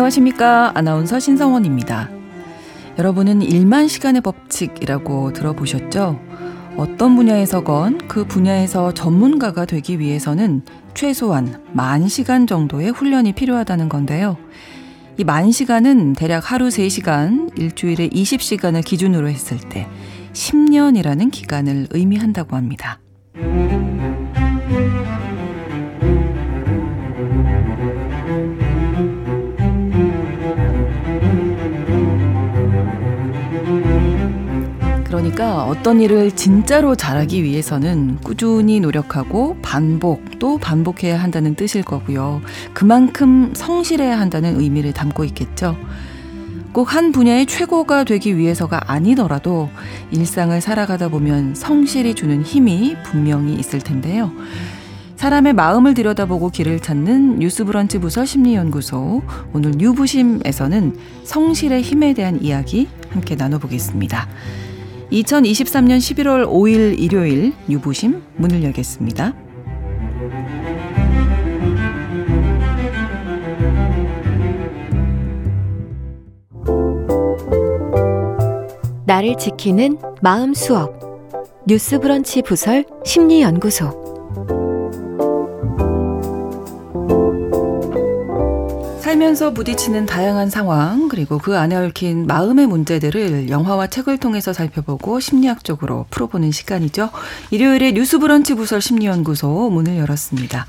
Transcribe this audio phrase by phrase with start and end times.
[0.00, 0.72] 안녕하십니까.
[0.74, 2.08] 아나운서 신성원입니다.
[2.96, 6.18] 여러분은 1만 시간의 법칙이라고 들어보셨죠?
[6.78, 10.62] 어떤 분야에서건 그 분야에서 전문가가 되기 위해서는
[10.94, 14.38] 최소한 만 시간 정도의 훈련이 필요하다는 건데요.
[15.18, 19.86] 이 만 시간은 대략 하루 3시간, 일주일에 20시간을 기준으로 했을 때
[20.32, 23.00] 10년이라는 기간을 의미한다고 합니다.
[35.40, 42.42] 그러니까 어떤 일을 진짜로 잘하기 위해서는 꾸준히 노력하고 반복 또 반복해야 한다는 뜻일 거고요.
[42.74, 45.78] 그만큼 성실해야 한다는 의미를 담고 있겠죠.
[46.74, 49.70] 꼭 한 분야의 최고가 되기 위해서가 아니더라도
[50.10, 54.30] 일상을 살아가다 보면 성실이 주는 힘이 분명히 있을 텐데요.
[55.16, 59.22] 사람의 마음을 들여다보고 길을 찾는 뉴스브런치 부서 심리연구소
[59.54, 64.28] 오늘 뉴부심에서는 성실의 힘에 대한 이야기 함께 나눠보겠습니다.
[65.10, 69.34] 2023년 11월 5일 일요일 유부심 문을 열겠습니다.
[79.04, 81.00] 나를 지키는 마음 수업
[81.66, 83.99] 뉴스 브런치 부설 심리 연구소
[89.20, 96.06] 살면서 부딪히는 다양한 상황 그리고 그 안에 얽힌 마음의 문제들을 영화와 책을 통해서 살펴보고 심리학적으로
[96.10, 97.10] 풀어보는 시간이죠.
[97.50, 100.66] 일요일에 뉴스브런치 부설 심리연구소 문을 열었습니다.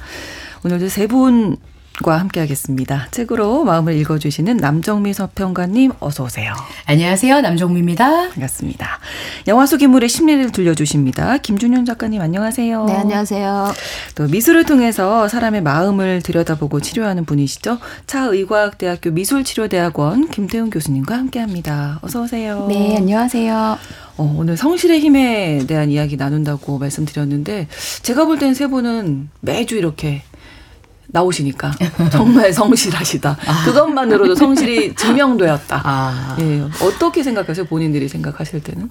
[0.66, 1.58] 오늘도 세 분
[2.04, 3.10] 과 함께하겠습니다.
[3.12, 6.56] 책으로 마음을 읽어주시는 남정미 서평가님 어서 오세요.
[6.86, 7.42] 안녕하세요.
[7.42, 8.30] 남정미입니다.
[8.30, 9.00] 반갑습니다.
[9.48, 11.38] 영화 속 인물의 심리를 들려주십니다.
[11.38, 12.86] 김준현 작가님 안녕하세요.
[12.86, 13.74] 네, 안녕하세요.
[14.16, 17.78] 또 미술을 통해서 사람의 마음을 들여다보고 치료하는 분이시죠.
[18.08, 22.00] 차의과학대학교 미술치료대학원 김태훈 교수님과 함께합니다.
[22.02, 22.66] 어서 오세요.
[22.68, 23.78] 네, 안녕하세요.
[24.18, 27.68] 어, 오늘 성실의 힘에 대한 이야기 나눈다고 말씀드렸는데
[28.02, 30.24] 제가 볼 때는 세 분은 매주 이렇게
[31.12, 31.72] 나오시니까
[32.12, 33.38] 정말 성실하시다.
[33.46, 33.66] 아.
[33.66, 35.82] 그것만으로도 성실이 증명되었다.
[35.84, 36.38] 아.
[36.40, 36.62] 예.
[36.86, 37.66] 어떻게 생각하세요?
[37.66, 38.90] 본인들이 생각하실 때는?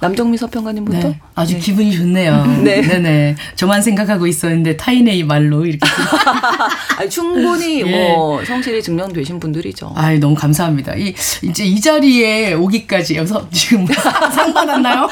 [0.00, 1.60] 남정미 서평가님부터 네, 아주 네.
[1.60, 2.44] 기분이 좋네요.
[2.62, 2.82] 네.
[2.82, 3.36] 네네.
[3.56, 5.86] 저만 생각하고 있었는데 타인의 말로 이렇게.
[6.98, 8.14] 아니, 충분히 예.
[8.14, 9.92] 뭐 성실히 증명되신 분들이죠.
[9.96, 10.94] 아 너무 감사합니다.
[10.96, 15.08] 이 이제 이 자리에 오기까지 여기서 지금 상 받았나요?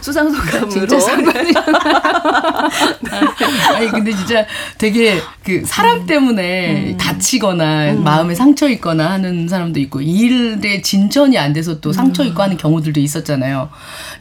[0.00, 0.70] 수상 소감으로.
[0.70, 1.52] 진짜 상관이.
[3.74, 4.46] 아니 근데 진짜
[4.78, 6.06] 되게 그 사람 음.
[6.06, 6.96] 때문에 음.
[6.96, 8.04] 다치거나 음.
[8.04, 13.00] 마음에 상처 있거나 하는 사람도 있고 일에 진전이 안 돼서 또 상처 있고 하는 경우들도
[13.00, 13.68] 있었잖아요.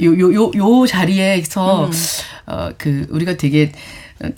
[0.02, 1.92] 요, 요, 요, 요 자리에서, 음.
[2.48, 3.72] 어, 그, 우리가 되게,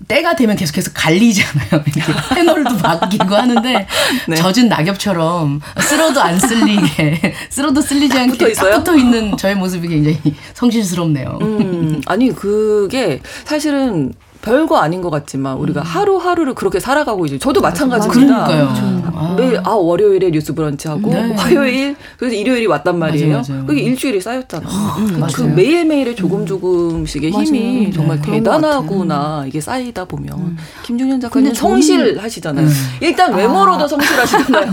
[0.07, 1.67] 때가 되면 계속해서 갈리잖아요.
[1.95, 3.87] 이렇게 패널도 바뀌고 하는데
[4.27, 4.35] 네.
[4.35, 8.77] 젖은 낙엽처럼 쓸어도 안 쓸리게 쓸어도 쓸리지 않게 붙어, 있어요?
[8.77, 10.19] 붙어 있는 저의 모습이 굉장히
[10.53, 11.37] 성실스럽네요.
[11.41, 14.13] 음, 아니 그게 사실은
[14.45, 15.83] 별거 아닌 것 같지만 우리가 음.
[15.83, 18.45] 하루하루를 그렇게 살아가고 이제 저도 마찬가지입니다.
[18.45, 19.01] 그러니까요.
[19.15, 19.35] 아.
[19.37, 21.33] 매일 아 월요일에 뉴스 브런치 하고 네.
[21.35, 23.27] 화요일 그래서 일요일이 왔단 말이에요.
[23.27, 23.65] 맞아요, 맞아요.
[23.65, 24.69] 그게 일주일이 쌓였잖아.
[24.99, 26.45] 음, 그, 그 매일 매일의 조금 음.
[26.45, 27.91] 조금씩의 힘이 네.
[27.91, 30.57] 정말 네, 대단하구나 이게 쌓이다 보면 음.
[30.83, 32.67] 김종현 작가님 성실하시잖아요.
[32.67, 32.71] 음.
[33.01, 33.87] 일단 외모로도 아.
[33.87, 34.71] 성실하시잖아요.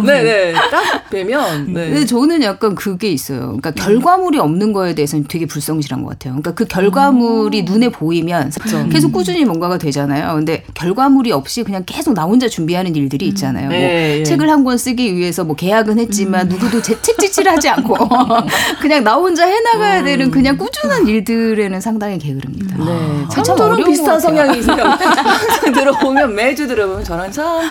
[0.06, 1.72] 네네 딱 뵈면.
[1.72, 1.90] 네.
[1.90, 3.40] 근데 저는 약간 그게 있어요.
[3.40, 6.34] 그러니까 결과물이 없는 거에 대해서는 되게 불성실한 것 같아요.
[6.34, 8.52] 그러니까 그 결과물이 눈에 보이면
[9.00, 10.34] 계속 꾸준히 뭔가가 되잖아요.
[10.34, 13.68] 근데 결과물이 없이 그냥 계속 나 혼자 준비하는 일들이 있잖아요.
[13.68, 16.48] 뭐 네, 뭐 책을 한 권 쓰기 위해서 뭐 계약은 했지만 음.
[16.50, 17.96] 누구도 제 책지치를 하지 않고
[18.82, 20.04] 그냥 나 혼자 해나가야 음.
[20.04, 22.76] 되는 그냥 꾸준한 일들에는 상당히 게으릅니다.
[22.76, 22.84] 네.
[23.24, 27.70] 아, 참저랑 비슷한 성향이 있으니까 항상 들어보면 매주 들어보면 저랑 참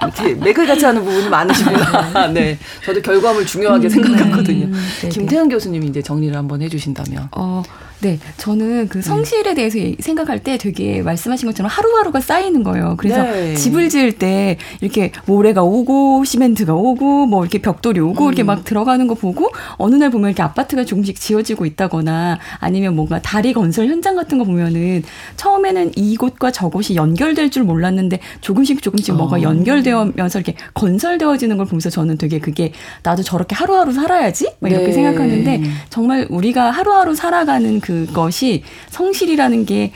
[0.00, 2.28] 이렇게 맥을 같이 하는 부분이 많으시구나.
[2.32, 2.58] 네.
[2.82, 4.66] 저도 결과물 중요하게 음, 생각하거든요.
[4.66, 7.28] 음, 김태현 교수님이 이제 정리를 한번 해주신다면.
[7.32, 7.62] 어,
[8.02, 9.02] 네, 저는 그 음.
[9.02, 12.96] 성실에 대해서 생각할 때 되게 말씀하신 것처럼 하루하루가 쌓이는 거예요.
[12.98, 13.54] 그래서 네.
[13.54, 18.28] 집을 지을 때 이렇게 모래가 오고 시멘트가 오고 뭐 이렇게 벽돌이 오고 음.
[18.28, 23.22] 이렇게 막 들어가는 거 보고 어느 날 보면 이렇게 아파트가 조금씩 지어지고 있다거나 아니면 뭔가
[23.22, 25.04] 다리 건설 현장 같은 거 보면은
[25.36, 29.18] 처음에는 이곳과 저곳이 연결될 줄 몰랐는데 조금씩 조금씩 어.
[29.18, 32.72] 뭐가 연결되면서 이렇게 건설되어지는 걸 보면서 저는 되게 그게
[33.04, 34.92] 나도 저렇게 하루하루 살아야지 이렇게 네.
[34.92, 39.92] 생각하는데 정말 우리가 하루하루 살아가는 그 그것이 성실이라는 게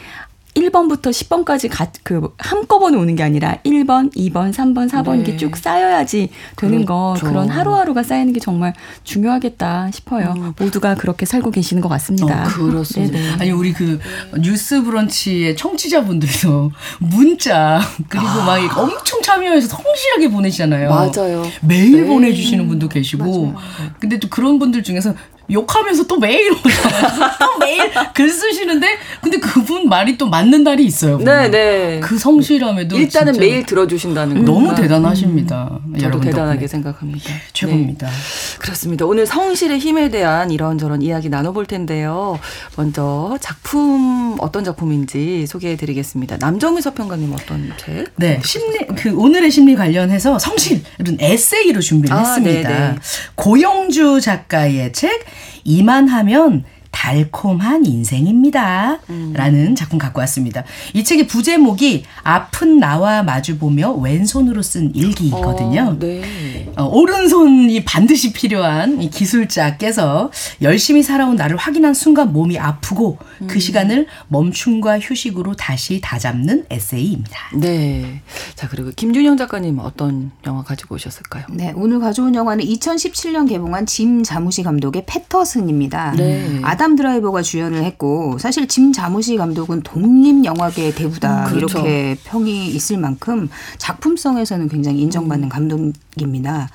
[0.57, 5.17] 1번부터 10번까지 가, 그 한꺼번에 오는 게 아니라 1번, 2번, 3번, 4번 네.
[5.17, 6.87] 이렇게 쭉 쌓여야지 되는 그렇죠.
[6.87, 8.73] 거 그런 하루하루가 쌓이는 게 정말
[9.05, 10.35] 중요하겠다 싶어요.
[10.37, 10.55] 음.
[10.59, 12.45] 모두가 그렇게 살고 계시는 것 같습니다.
[12.45, 13.19] 어, 그렇습니다.
[13.19, 13.33] 네네.
[13.39, 14.01] 아니 우리 그
[14.41, 18.45] 뉴스 브런치의 청취자분들도 문자 그리고 아.
[18.47, 20.89] 막 엄청 참여해서 성실하게 보내시잖아요.
[20.89, 21.45] 맞아요.
[21.63, 22.07] 매일 네.
[22.07, 23.57] 보내주시는 분도 계시고 맞아요.
[24.01, 25.15] 근데 또 그런 분들 중에서
[25.51, 31.19] 욕하면서 또 매일 또 매일 글 쓰시는데 근데 그분 말이 또 맞는 날이 있어요.
[31.19, 32.01] 네, 네.
[32.01, 35.79] 그 성실함에도 일단은 매일 들어주신다는 거 너무 대단하십니다.
[35.87, 36.67] 음, 저도 대단하게.
[36.67, 37.31] 생각합니다.
[37.53, 38.09] 최고입니다.
[38.09, 38.13] 네.
[38.59, 39.05] 그렇습니다.
[39.07, 42.39] 오늘 성실의 힘에 대한 이런저런 이야기 나눠볼 텐데요.
[42.77, 46.39] 먼저 작품 어떤 작품인지 소개해드리겠습니다.
[46.39, 48.13] 남정미 서평가님 어떤 책?
[48.17, 50.83] 네, 심리 그 오늘의 심리 관련해서 성실은
[51.19, 52.69] 에세이로 준비를 아, 했습니다.
[52.69, 52.89] 네네.
[52.93, 52.99] 네.
[53.35, 55.25] 고영주 작가의 책.
[55.65, 56.65] 이만하면
[56.97, 58.99] 달콤한 인생입니다.
[59.11, 59.33] 음.
[59.35, 60.65] 라는 작품 갖고 왔습니다.
[60.95, 65.83] 이 책의 부제목이 아픈 나와 마주보며 왼손으로 쓴 일기거든요.
[65.83, 66.73] 어, 네.
[66.77, 70.31] 어, 오른손이 반드시 필요한 이 기술자께서
[70.63, 73.47] 열심히 살아온 나를 확인한 순간 몸이 아프고 그 음.
[73.47, 77.39] 그 시간을 멈춤과 휴식으로 다시 다잡는 에세이입니다.
[77.57, 78.23] 네.
[78.55, 81.45] 자, 그리고 김준영 작가님 어떤 영화 가지고 오셨을까요?
[81.51, 81.73] 네.
[81.77, 86.13] 오늘 가져온 영화는 2017년 개봉한 짐 자무시 감독의 패터슨입니다.
[86.17, 86.61] 네.
[86.63, 91.79] 아담 아담 드라이버가 주연을 했고 사실 짐 자무시 감독은 독립 영화계의 대부다 음, 그렇죠.
[91.79, 95.49] 이렇게 평이 있을 만큼 작품성에서는 굉장히 인정받는 음.
[95.49, 96.69] 감독입니다.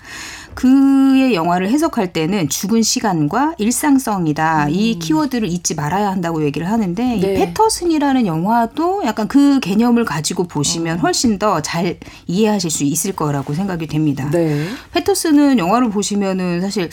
[0.53, 4.65] 그의 영화를 해석할 때는 죽은 시간과 일상성이다.
[4.65, 4.69] 음.
[4.71, 7.15] 이 키워드를 잊지 말아야 한다고 얘기를 하는데 네.
[7.15, 11.01] 이 패터슨이라는 영화도 약간 그 개념을 가지고 보시면 어.
[11.03, 11.97] 훨씬 더 잘
[12.27, 14.29] 이해하실 수 있을 거라고 생각이 됩니다.
[14.29, 14.65] 네.
[14.91, 16.89] 패터슨은 영화를 보시면은 사실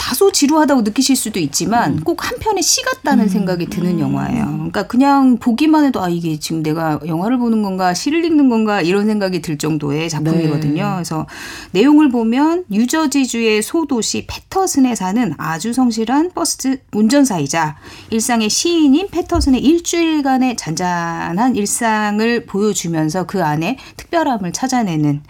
[0.00, 2.00] 다소 지루하다고 느끼실 수도 있지만 음.
[2.02, 3.28] 꼭 한편의 시 같다는 음.
[3.28, 4.00] 생각이 드는 음.
[4.00, 4.46] 영화예요.
[4.46, 9.04] 그러니까 그냥 보기만 해도 아 이게 지금 내가 영화를 보는 건가 시를 읽는 건가 이런
[9.04, 10.82] 생각이 들 정도의 작품이거든요.
[10.82, 10.94] 네.
[10.94, 11.26] 그래서
[11.72, 17.76] 내용을 보면 뉴저지주의 소도시 패터슨에 사는 아주 성실한 버스 운전사이자
[18.08, 25.22] 일상의 시인인 패터슨의 일주일간의 잔잔한 일상을 보여주면서 그 안에 특별함을 찾아내는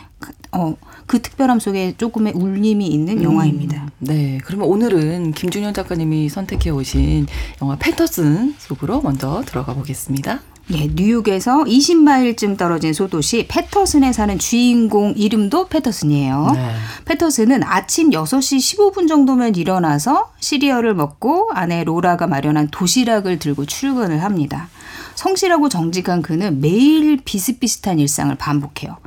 [0.53, 0.77] 어,
[1.11, 3.89] 그 특별함 속에 조금의 울림이 있는 음, 영화입니다.
[3.99, 4.39] 네.
[4.45, 7.27] 그러면 오늘은 김준현 작가님이 선택해 오신
[7.61, 10.39] 영화 패터슨 속으로 먼저 들어가 보겠습니다.
[10.73, 16.53] 예, 뉴욕에서 20마일쯤 떨어진 소도시 패터슨에 사는 주인공 이름도 패터슨이에요.
[16.55, 16.75] 네.
[17.07, 24.69] 패터슨은 아침 6시 15분 정도면 일어나서 시리얼을 먹고 아내 로라가 마련한 도시락을 들고 출근을 합니다.
[25.17, 28.99] 성실하고 정직한 그는 매일 비슷비슷한 일상을 반복해요.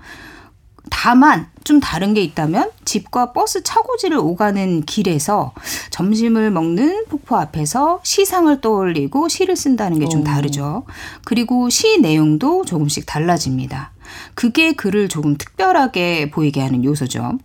[0.90, 5.54] 다만 좀 다른 게 있다면 집과 버스 차고지를 오가는 길에서
[5.92, 10.84] 점심을 먹는 폭포 앞에서 시상을 떠올리고 시를 쓴다는 게 좀 다르죠.
[11.26, 13.92] 그리고 시 내용도 조금씩 달라집니다.
[14.36, 17.40] 그게 그를 조금 특별하게 보이게 하는 요소죠.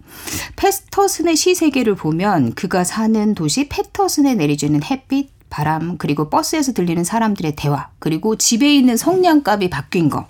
[0.57, 7.55] 패터슨의 시 세계를 보면 그가 사는 도시 패터슨에 내리쬐는 햇빛, 바람, 그리고 버스에서 들리는 사람들의
[7.57, 10.27] 대화, 그리고 집에 있는 성냥갑이 바뀐 거,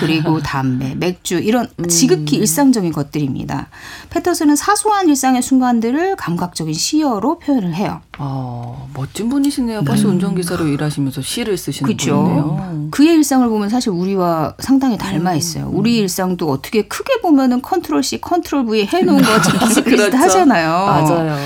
[0.00, 1.88] 그리고 담배, 맥주 이런 음.
[1.88, 3.68] 지극히 일상적인 것들입니다.
[4.10, 8.00] 패터슨은 사소한 일상의 순간들을 감각적인 시어로 표현을 해요.
[8.18, 9.84] 어, 멋진 분이시네요.
[9.84, 10.08] 버스 네.
[10.08, 12.22] 운전기사로 일하시면서 시를 쓰시는 그렇죠.
[12.22, 12.88] 분이네요.
[12.90, 15.36] 그의 일상을 보면 사실 우리와 상당히 닮아 음.
[15.36, 15.70] 있어요.
[15.72, 20.68] 우리 일상도 어떻게 크게 보면은 컨트롤 C, 컨트롤 V 해놓은 것처럼 비슷비슷하잖아요.
[21.06, 21.14] 그렇죠.
[21.14, 21.38] 맞아요.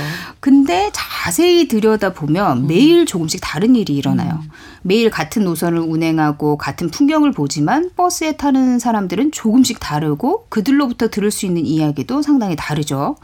[0.43, 2.67] 근데 자세히 들여다보면 음.
[2.67, 4.41] 매일 조금씩 다른 일이 일어나요.
[4.43, 4.51] 음.
[4.83, 11.47] 매일 같은 노선을 운행하고 같은 풍경을 보지만 버스에 타는 사람들은 조금씩 다르고 그들로부터 들을 수
[11.47, 13.15] 있는 이야기도 상당히 다르죠.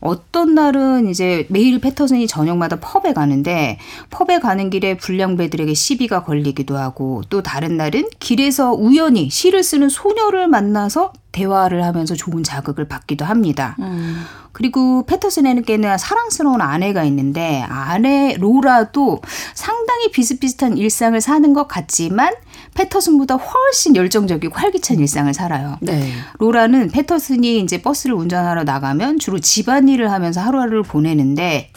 [0.00, 3.78] 어떤 날은 이제 매일 패터슨이 저녁마다 펍에 가는데
[4.10, 10.48] 펍에 가는 길에 불량배들에게 시비가 걸리기도 하고 또 다른 날은 길에서 우연히 시를 쓰는 소녀를
[10.48, 13.76] 만나서 대화를 하면서 좋은 자극을 받기도 합니다.
[13.78, 14.24] 음.
[14.58, 19.22] 그리고 패터슨에게는 사랑스러운 아내가 있는데 아내 로라도
[19.54, 22.34] 상당히 비슷비슷한 일상을 사는 것 같지만
[22.74, 25.78] 패터슨보다 훨씬 열정적이고 활기찬 일상을 살아요.
[25.80, 26.12] 네.
[26.40, 31.70] 로라는 패터슨이 이제 버스를 운전하러 나가면 주로 집안일을 하면서 하루하루를 보내는데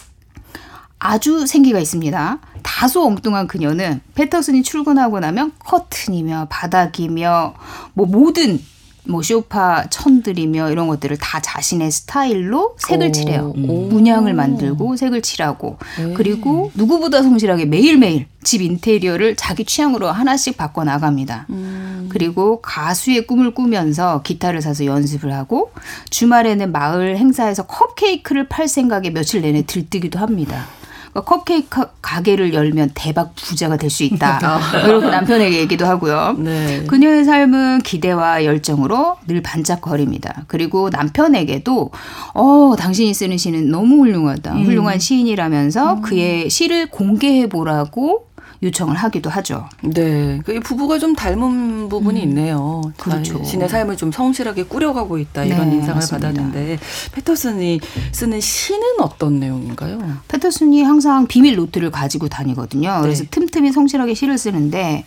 [0.97, 2.39] 아주 생기가 있습니다.
[2.63, 7.53] 다소 엉뚱한 그녀는 패터슨이 출근하고 나면 커튼이며 바닥이며
[7.93, 8.59] 뭐 모든
[9.03, 13.11] 뭐 쇼파 천들이며 이런 것들을 다 자신의 스타일로 색을 오.
[13.11, 13.53] 칠해요.
[13.57, 13.89] 음.
[13.89, 16.13] 문양을 만들고 색을 칠하고 에이.
[16.13, 21.47] 그리고 누구보다 성실하게 매일매일 집 인테리어를 자기 취향으로 하나씩 바꿔 나갑니다.
[21.49, 22.07] 음.
[22.09, 25.71] 그리고 가수의 꿈을 꾸면서 기타를 사서 연습을 하고
[26.09, 30.65] 주말에는 마을 행사에서 컵케이크를 팔 생각에 며칠 내내 들뜨기도 합니다.
[31.11, 34.39] 그러니까 컵케이크 가게를 열면 대박 부자가 될 수 있다.
[34.87, 36.35] 이렇게 남편에게 얘기도 하고요.
[36.39, 36.83] 네.
[36.87, 40.45] 그녀의 삶은 기대와 열정으로 늘 반짝거립니다.
[40.47, 41.91] 그리고 남편에게도
[42.33, 44.53] 어 당신이 쓰는 시는 너무 훌륭하다.
[44.53, 44.65] 음.
[44.65, 48.30] 훌륭한 시인이라면서 그의 시를 공개해 보라고
[48.63, 49.67] 요청을 하기도 하죠.
[49.81, 52.81] 네, 그 부부가 좀 닮은 부분이 있네요.
[52.97, 53.39] 그렇죠.
[53.39, 56.27] 자신의 삶을 좀 성실하게 꾸려가고 있다 이런 네, 인상을 맞습니다.
[56.27, 56.77] 받았는데
[57.13, 57.79] 패터슨이
[58.11, 59.99] 쓰는 시는 어떤 내용인가요?
[60.27, 62.99] 패터슨이 항상 비밀 노트를 가지고 다니거든요.
[63.01, 63.29] 그래서 네.
[63.31, 65.05] 틈틈이 성실하게 시를 쓰는데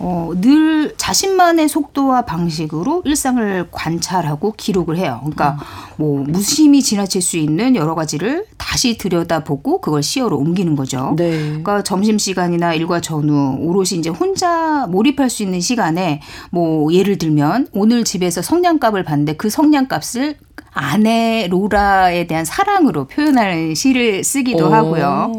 [0.00, 5.18] 어, 늘 자신만의 속도와 방식으로 일상을 관찰하고 기록을 해요.
[5.20, 5.58] 그러니까
[5.96, 11.14] 뭐 무심히 지나칠 수 있는 여러 가지를 다시 들여다보고 그걸 시어로 옮기는 거죠.
[11.16, 11.30] 네.
[11.38, 17.68] 그러니까 점심 시간이나 일과 전후 오롯이 이제 혼자 몰입할 수 있는 시간에 뭐 예를 들면
[17.72, 20.36] 오늘 집에서 성냥값을 봤는데 그 성냥값을
[20.72, 24.72] 아내 로라에 대한 사랑으로 표현하는 시를 쓰기도 오.
[24.72, 25.32] 하고요.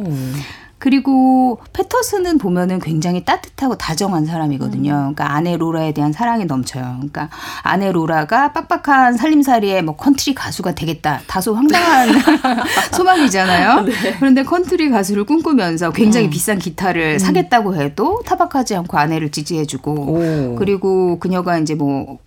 [0.80, 4.92] 그리고 패터슨은 보면은 굉장히 따뜻하고 다정한 사람이거든요.
[4.92, 6.84] 그러니까 아내 로라에 대한 사랑이 넘쳐요.
[6.84, 7.30] 그러니까
[7.62, 11.22] 아내 로라가 빡빡한 살림살이에 뭐 컨트리 가수가 되겠다.
[11.28, 12.10] 다소 황당한
[12.94, 13.86] 소망이잖아요.
[14.20, 20.56] 그런데 컨트리 가수를 꿈꾸면서 굉장히 비싼 기타를 사겠다고 해도 타박하지 않고 아내를 지지해주고 오.
[20.58, 22.20] 그리고 그녀가 이제 뭐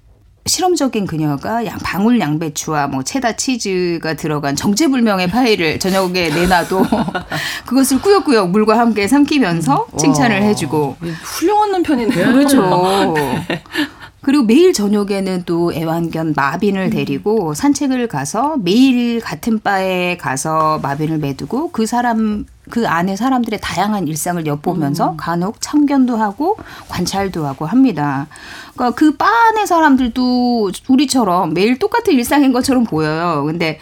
[0.45, 6.83] 실험적인 그녀가 양 방울 양배추와 뭐 체다 치즈가 들어간 정체불명의 파이를 저녁에 내놔도
[7.67, 12.33] 그것을 꾸역꾸역 물과 함께 삼키면서 칭찬을 와, 해주고 훌륭한 남편이네요.
[12.33, 13.15] 그렇죠.
[14.23, 21.73] 그리고 매일 저녁에는 또 애완견 마빈을 데리고 산책을 가서 매일 같은 바에 가서 마빈을 매두고
[21.73, 26.57] 그 사람 그 안에 사람들의 다양한 일상을 엿보면서 간혹 참견도 하고
[26.88, 28.28] 관찰도 하고 합니다.
[28.75, 33.45] 그러니까 그 바 안의 사람들도 우리처럼 매일 똑같은 일상인 것처럼 보여요.
[33.45, 33.78] 근데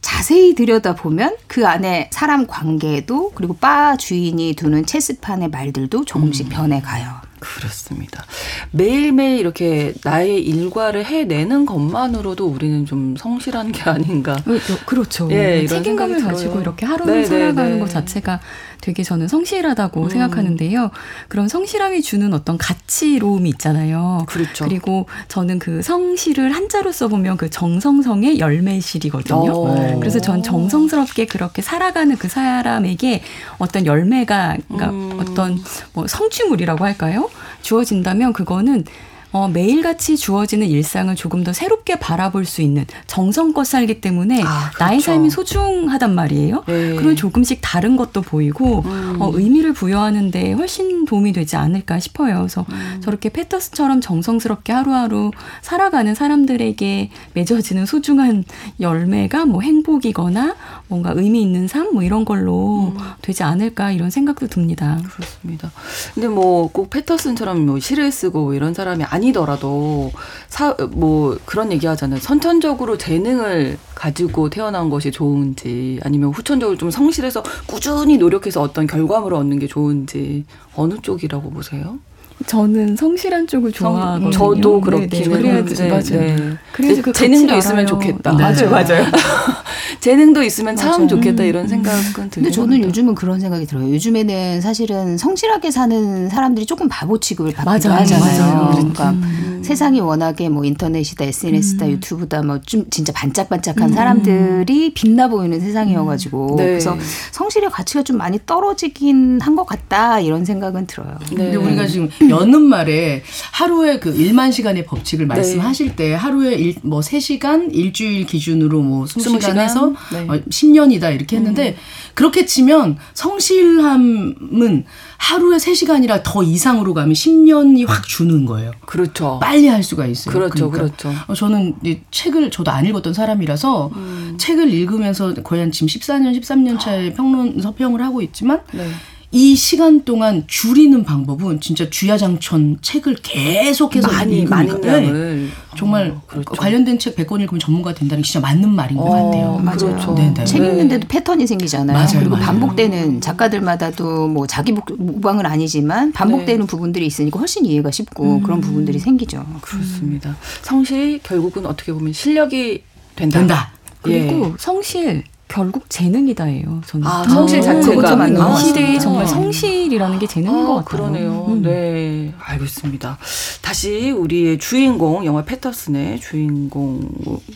[0.00, 7.31] 자세히 들여다보면 그 안에 사람 관계도 그리고 바 주인이 두는 체스판의 말들도 조금씩 변해가요.
[7.42, 8.24] 그렇습니다.
[8.70, 14.34] 매일매일 이렇게 나의 일과를 해내는 것만으로도 우리는 좀 성실한 게 아닌가.
[14.34, 15.28] 어, 그렇죠.
[15.32, 16.60] 예, 책임감을 가지고.
[16.60, 17.80] 이렇게 하루를 네, 살아가는 네, 네.
[17.80, 18.40] 것 자체가
[18.82, 20.10] 되게 저는 성실하다고 음.
[20.10, 20.90] 생각하는데요.
[21.28, 24.24] 그런 성실함이 주는 어떤 가치로움이 있잖아요.
[24.26, 24.64] 그렇죠.
[24.64, 29.52] 그리고 저는 그 성실을 한자로 써보면 그 정성성의 열매실이거든요.
[29.52, 29.98] 어.
[30.00, 33.22] 그래서 전 정성스럽게 그렇게 살아가는 그 사람에게
[33.58, 35.18] 어떤 열매가 그러니까 음.
[35.20, 35.62] 어떤
[35.94, 37.30] 뭐 성취물이라고 할까요?
[37.62, 38.84] 주어진다면 그거는
[39.32, 44.84] 어, 매일같이 주어지는 일상을 조금 더 새롭게 바라볼 수 있는 정성껏 살기 때문에 아, 그렇죠.
[44.84, 46.64] 나의 삶이 소중하단 말이에요.
[46.66, 46.94] 네.
[46.96, 49.16] 그런 조금씩 다른 것도 보이고 음.
[49.20, 52.38] 어, 의미를 부여하는데 훨씬 도움이 되지 않을까 싶어요.
[52.38, 53.00] 그래서 음.
[53.02, 55.30] 저렇게 패터스처럼 정성스럽게 하루하루
[55.62, 58.44] 살아가는 사람들에게 맺어지는 소중한
[58.80, 60.56] 열매가 뭐 행복이거나
[60.88, 62.98] 뭔가 의미 있는 삶 뭐 이런 걸로 음.
[63.20, 64.98] 되지 않을까 이런 생각도 듭니다.
[65.14, 65.70] 그렇습니다.
[66.14, 70.10] 근데 뭐 꼭 패터슨처럼 뭐 시를 쓰고 뭐 이런 사람이 아니 더라도
[70.48, 72.18] 사 뭐 그런 얘기 하잖아요.
[72.18, 79.58] 선천적으로 재능을 가지고 태어난 것이 좋은지 아니면 후천적으로 좀 성실해서 꾸준히 노력해서 어떤 결과물을 얻는
[79.60, 81.98] 게 좋은지 어느 쪽이라고 보세요?
[82.46, 84.30] 저는 성실한 쪽을 좋아하거든요.
[84.30, 85.28] 저도 네, 그렇긴 네.
[85.28, 86.02] 그래야지 네, 맞아요.
[86.36, 86.52] 네.
[86.72, 87.86] 그래야지 그 재능도 있으면 알아요.
[87.86, 88.32] 좋겠다.
[88.32, 88.42] 네.
[88.42, 89.06] 맞아요, 맞아요.
[90.00, 91.06] 재능도 있으면 참 맞아요.
[91.08, 91.68] 좋겠다 음, 이런 음.
[91.68, 92.88] 생각은 근데 저는 합니다.
[92.88, 93.88] 요즘은 그런 생각이 들어요.
[93.92, 98.00] 요즘에는 사실은 성실하게 사는 사람들이 조금 바보 취급을 받기도 맞아요.
[98.02, 98.42] 하잖아요.
[98.54, 98.70] 맞아요.
[98.72, 99.60] 그러니까 음.
[99.64, 101.90] 세상이 워낙에 뭐 인터넷이다, SNS다, 음.
[101.92, 103.94] 유튜브다, 뭐 좀 진짜 반짝반짝한 음.
[103.94, 106.64] 사람들이 빛나 보이는 세상이어가지고 네.
[106.66, 106.96] 그래서
[107.32, 111.14] 성실의 가치가 좀 많이 떨어지긴 한 것 같다 이런 생각은 들어요.
[111.30, 111.36] 네.
[111.36, 112.08] 근데 우리가 지금
[112.40, 113.22] 여는 말에
[113.52, 119.38] 하루에 그 1만 시간의 법칙을 말씀하실 때 하루에 일, 뭐 3시간 일주일 기준으로 뭐 20시간,
[119.38, 119.58] 20시간?
[119.58, 120.20] 해서 네.
[120.28, 121.76] 어, 10년이다 이렇게 했는데
[122.14, 124.84] 그렇게 치면 성실함은
[125.18, 128.72] 하루에 3시간이라 더 이상으로 가면 10년이 확 주는 거예요.
[128.86, 129.38] 그렇죠.
[129.40, 130.34] 빨리 할 수가 있어요.
[130.34, 131.18] 그렇죠, 그러니까 그렇죠.
[131.28, 133.90] 어, 저는 이 책을 저도 안 읽었던 사람이라서
[134.38, 138.88] 책을 읽으면서 거의 한 지금 14년, 13년 차에 평론 서평을 하고 있지만 네.
[139.34, 144.44] 이 시간 동안 줄이는 방법은 진짜 주야장천 책을 계속해서 많이.
[144.44, 144.88] 많은 네.
[144.88, 146.52] 양을 정말 어, 그렇죠.
[146.52, 149.58] 관련된 책 100권 읽으면 전문가 된다는 게 진짜 맞는 말인 것 어, 같아요.
[149.58, 149.76] 맞아요.
[149.78, 150.14] 그렇죠.
[150.14, 150.44] 네, 네.
[150.44, 150.68] 책 네.
[150.68, 151.96] 읽는데도 패턴이 생기잖아요.
[151.96, 152.44] 맞아요, 그리고 맞아요.
[152.44, 156.66] 반복되는 작가들마다도 뭐 자기 목- 모방은 아니지만 반복되는 네.
[156.66, 159.46] 부분들이 있으니까 훨씬 이해가 쉽고 그런 부분들이 생기죠.
[159.62, 160.36] 그렇습니다.
[160.60, 162.82] 성실이 결국은 어떻게 보면 실력이
[163.16, 163.38] 된다.
[163.38, 163.72] 된다.
[164.02, 164.52] 그리고 예.
[164.58, 165.22] 성실
[165.52, 166.80] 결국 재능이다예요.
[166.86, 167.06] 저는.
[167.06, 169.02] 아, 성실 아, 자체가 맞는 것이 시대에 같습니다.
[169.02, 170.84] 정말 성실이라는 게 재능인 것 아, 같아요.
[170.84, 171.46] 그러네요.
[171.48, 171.62] 음.
[171.62, 173.18] 네, 알겠습니다.
[173.60, 177.02] 다시 우리의 주인공 영화 패터슨의 주인공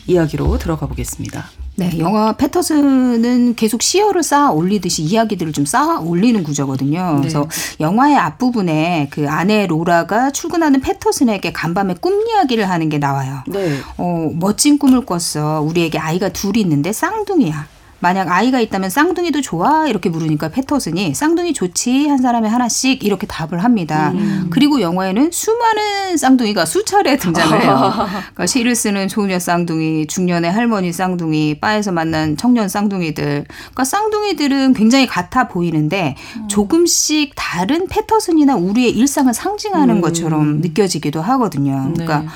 [0.05, 1.45] 이야기로 들어가 보겠습니다.
[1.75, 7.13] 네, 영화 패터슨은 계속 시어를 쌓아 올리듯이 이야기들을 좀 쌓아 올리는 구조거든요.
[7.13, 7.17] 네.
[7.19, 7.47] 그래서
[7.79, 13.43] 영화의 앞부분에 그 아내 로라가 출근하는 패터슨에게 간밤에 꿈 이야기를 하는 게 나와요.
[13.47, 13.79] 네.
[13.97, 15.61] 어, 멋진 꿈을 꿨어.
[15.61, 17.76] 우리에게 아이가 둘이 있는데 쌍둥이야.
[17.99, 19.87] 만약 아이가 있다면 쌍둥이도 좋아?
[19.87, 24.11] 이렇게 물으니까 패터슨이 쌍둥이 좋지 한 사람에 하나씩 이렇게 답을 합니다.
[24.13, 24.47] 음.
[24.51, 27.93] 그리고 영화에는 수많은 쌍둥이가 수차례 등장을 해요.
[28.33, 33.45] 그러니까 시를 쓰는 소녀 쌍둥이, 중년의 할머니 쌍둥이, 바에서 만난 청년 쌍둥이들.
[33.47, 36.47] 그러니까 쌍둥이들은 굉장히 같아 보이는데 음.
[36.47, 40.01] 조금씩 다른 패터슨이나 우리의 일상을 상징하는 음.
[40.01, 41.91] 것처럼 느껴지기도 하거든요.
[41.93, 42.27] 그러니까 네.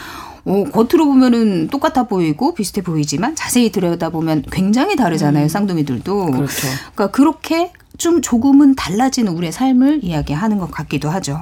[0.45, 5.45] 어, 겉으로 보면은 똑같아 보이고 비슷해 보이지만 자세히 들여다보면 굉장히 다르잖아요.
[5.45, 5.47] 음.
[5.47, 6.25] 쌍둥이들도.
[6.25, 6.67] 그렇죠.
[6.93, 11.39] 그러니까 그렇게 좀 조금은 달라진 우리의 삶을 이야기하는 것 같기도 하죠.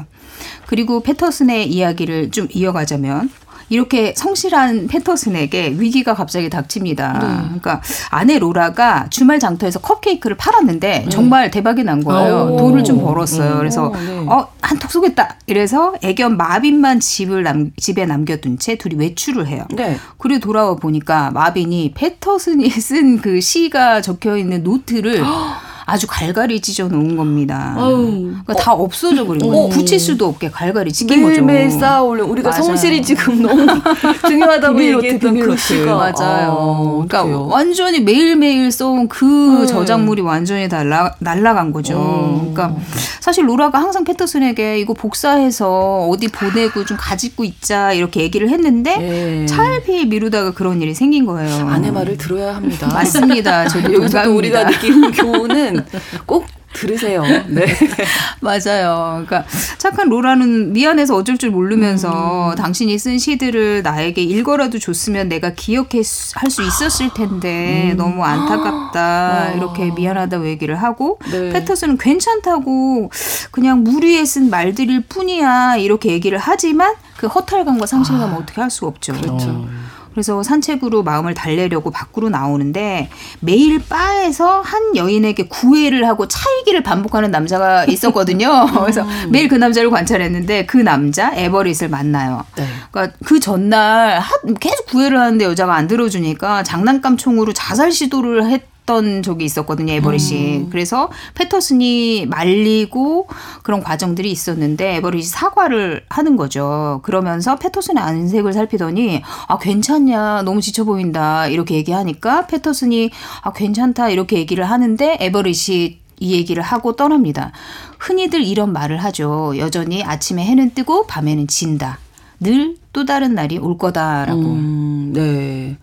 [0.65, 3.29] 그리고 패터슨의 이야기를 좀 이어가자면
[3.70, 7.14] 이렇게 성실한 패터슨에게 위기가 갑자기 닥칩니다.
[7.14, 7.20] 네.
[7.44, 11.10] 그러니까 아내 로라가 주말 장터에서 컵케이크를 팔았는데 네.
[11.10, 12.54] 정말 대박이 난 거예요.
[12.54, 12.58] 오.
[12.58, 13.58] 돈을 좀 벌었어요.
[13.58, 14.26] 그래서 네.
[14.28, 15.36] 어 한턱 쏘겠다.
[15.48, 19.66] 이래서 애견 마빈만 집을 남, 집에 남겨둔 채 둘이 외출을 해요.
[19.72, 19.98] 네.
[20.18, 25.24] 그리고 돌아와 보니까 마빈이 패터슨이 쓴 그 시가 적혀 있는 노트를
[25.89, 27.74] 아주 갈갈이 찢어 놓은 겁니다.
[27.77, 28.55] 그러니까 어.
[28.55, 29.65] 다 없어져 버린 거예요.
[29.65, 29.69] 어.
[29.69, 31.43] 붙일 수도 없게 갈갈이 찢긴 거죠.
[31.43, 32.63] 매일매일 쌓아올려 우리가 맞아요.
[32.63, 33.65] 성실이 지금 너무
[34.27, 36.51] 중요하다고 얘기했던 그 시가 맞아요.
[36.51, 37.38] 어, 그러니까?
[37.48, 39.25] 완전히 매일매일 써온 그
[39.62, 39.65] 네.
[39.65, 41.96] 저작물이 완전히 다 날라, 날라간 거죠.
[41.98, 42.51] 어.
[42.53, 42.79] 그러니까
[43.19, 49.46] 사실 로라가 항상 패터슨에게 이거 복사해서 어디 보내고 좀 가지고 있자 이렇게 얘기를 했는데 네.
[49.46, 51.67] 차일피일 미루다가 그런 일이 생긴 거예요.
[51.67, 52.88] 아내 말을 들어야 합니다.
[52.88, 53.67] 맞습니다.
[53.67, 55.78] 저도 여기서 우리가 느끼는 교훈은
[56.25, 57.24] 꼭 들으세요.
[57.48, 57.65] 네.
[58.41, 59.24] 맞아요.
[59.25, 59.45] 그러니까
[59.77, 62.55] 착한 로라는 미안해서 어쩔 줄 모르면서 음.
[62.55, 67.98] 당신이 쓴 시들을 나에게 읽어라도 줬으면 내가 기억할 수 있었을 텐데 음.
[67.98, 69.50] 너무 안타깝다.
[69.53, 69.57] 어.
[69.57, 71.50] 이렇게 미안하다고 얘기를 하고 네.
[71.50, 73.09] 패터슨은 괜찮다고
[73.51, 75.77] 그냥 무리에 쓴 말들일 뿐이야.
[75.77, 78.38] 이렇게 얘기를 하지만 그 허탈감과 상실감은 아.
[78.38, 79.13] 어떻게 할 수가 없죠.
[79.13, 79.67] 그렇죠.
[80.12, 87.86] 그래서 산책으로 마음을 달래려고 밖으로 나오는데 매일 바에서 한 여인에게 구애를 하고 차이기를 반복하는 남자가
[87.86, 88.66] 있었거든요.
[88.81, 89.29] 그래서 음.
[89.31, 92.44] 매일 그 남자를 관찰했는데 그 남자 에버릿을 만나요.
[92.55, 92.66] 네.
[92.92, 94.22] 그러니까 그 전날
[94.60, 100.58] 계속 구애를 하는데 여자가 안 들어주니까 장난감 총으로 자살 시도를 했 했던 적이 있었거든요, 에버릿이.
[100.58, 100.70] 음.
[100.72, 103.28] 그래서 패터슨이 말리고
[103.62, 107.00] 그런 과정들이 있었는데 에버릿이 사과를 하는 거죠.
[107.04, 110.42] 그러면서 패터슨의 안색을 살피더니 아, 괜찮냐.
[110.42, 111.48] 너무 지쳐 보인다.
[111.48, 113.12] 이렇게 얘기하니까 패터슨이
[113.44, 114.10] 아, 괜찮다.
[114.10, 117.52] 이렇게 얘기를 하는데 에버릿이 이 얘기를 하고 떠납니다.
[118.00, 119.54] 흔히들 이런 말을 하죠.
[119.58, 122.00] 여전히 아침에 해는 뜨고 밤에는 진다.
[122.40, 124.42] 늘 또 다른 날이 올 거다라고.
[124.42, 125.78] 음, 네.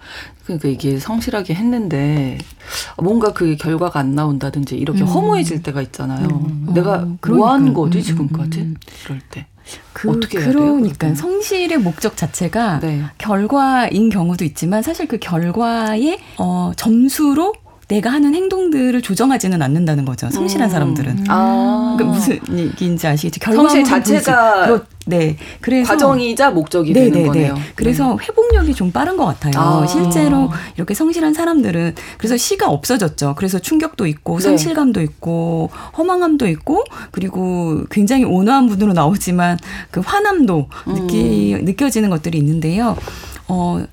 [0.44, 2.38] 그러니까 이게 성실하게 했는데
[3.02, 5.06] 뭔가 그 결과가 안 나온다든지 이렇게 음.
[5.06, 6.28] 허무해질 때가 있잖아요.
[6.28, 6.68] 음.
[6.74, 8.60] 내가 어, 뭐한 거지 음, 음, 지금까지?
[8.60, 9.46] 음, 이럴 때.
[9.92, 11.14] 그, 어떻게 해야 그러니까 돼요?
[11.16, 13.02] 성실의 목적 자체가 네.
[13.18, 17.52] 결과인 경우도 있지만 사실 그 결과의 어, 점수로
[17.88, 20.28] 내가 하는 행동들을 조정하지는 않는다는 거죠.
[20.28, 20.72] 성실한 음.
[20.72, 21.24] 사람들은.
[21.28, 21.94] 아.
[21.96, 23.52] 그러니까 무슨 얘기인지 아시겠죠?
[23.54, 25.36] 성실 자체가 그렇, 네.
[25.60, 27.12] 그래서 과정이자 목적이 네네네.
[27.12, 27.54] 되는 거네요.
[27.76, 28.24] 그래서 네.
[28.24, 29.52] 회복력이 좀 빠른 것 같아요.
[29.56, 29.86] 아.
[29.86, 33.34] 실제로 이렇게 성실한 사람들은 그래서 시가 없어졌죠.
[33.36, 34.42] 그래서 충격도 있고 네.
[34.42, 39.58] 상실감도 있고 허망함도 있고 그리고 굉장히 온화한 분으로 나오지만
[39.92, 40.94] 그 화남도 음.
[40.94, 42.96] 느끼 느껴지는 것들이 있는데요.
[43.46, 43.84] 어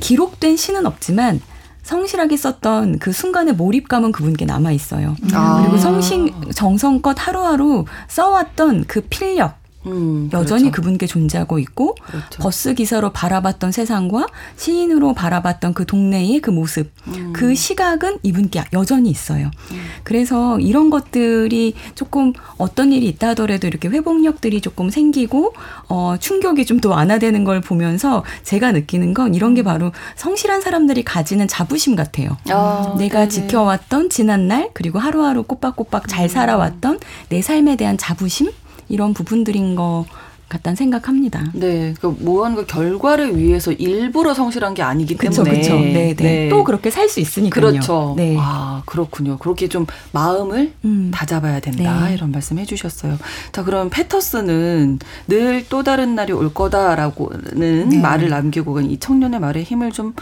[0.00, 1.40] 기록된 시는 없지만
[1.86, 5.14] 성실하게 썼던 그 순간의 몰입감은 그분께 남아 있어요.
[5.32, 5.60] 아.
[5.62, 10.76] 그리고 성신 정성껏 하루하루 써왔던 그 필력 음, 여전히 그렇죠.
[10.76, 12.42] 그분께 존재하고 있고 그렇죠.
[12.42, 17.32] 버스 기사로 바라봤던 세상과 시인으로 바라봤던 그 동네의 그 모습 음.
[17.32, 19.50] 그 시각은 이분께 여전히 있어요.
[19.72, 19.84] 음.
[20.04, 25.52] 그래서 이런 것들이 조금 어떤 일이 있다 하더라도 이렇게 회복력들이 조금 생기고
[25.88, 29.64] 어 충격이 좀 더 완화되는 걸 보면서 제가 느끼는 건 이런 게 음.
[29.64, 32.36] 바로 성실한 사람들이 가지는 자부심 같아요.
[32.50, 33.28] 아, 내가 네네.
[33.30, 36.28] 지켜왔던 지난 날 그리고 하루하루 꼬박꼬박 잘 음.
[36.28, 38.50] 살아왔던 내 삶에 대한 자부심
[38.88, 40.04] 이런 부분들인 것
[40.48, 41.44] 같다는 생각합니다.
[41.54, 46.48] 네, 그 무언가 결과를 위해서 일부러 성실한 게 아니기 때문에 그렇죠, 네, 네, 네.
[46.48, 47.70] 또 그렇게 살 수 있으니까요.
[47.72, 48.14] 그렇죠.
[48.16, 48.36] 네.
[48.38, 49.38] 아 그렇군요.
[49.38, 51.10] 그렇게 좀 마음을 음.
[51.12, 52.14] 다잡아야 된다 네.
[52.14, 53.18] 이런 말씀해주셨어요.
[53.50, 57.98] 자, 그럼 패터스는 늘또 다른 날이 올 거다라고는 네.
[57.98, 60.14] 말을 남기고 이 청년의 말에 힘을 좀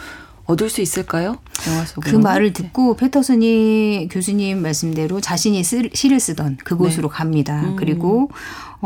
[0.46, 1.38] 얻을 수 있을까요?
[1.68, 2.11] 영화 속으로.
[2.11, 7.14] 그 말을 듣고 패터슨이 교수님 말씀대로 자신이 쓰, 시를 쓰던 그곳으로 네.
[7.14, 7.62] 갑니다.
[7.62, 7.76] 음.
[7.76, 8.30] 그리고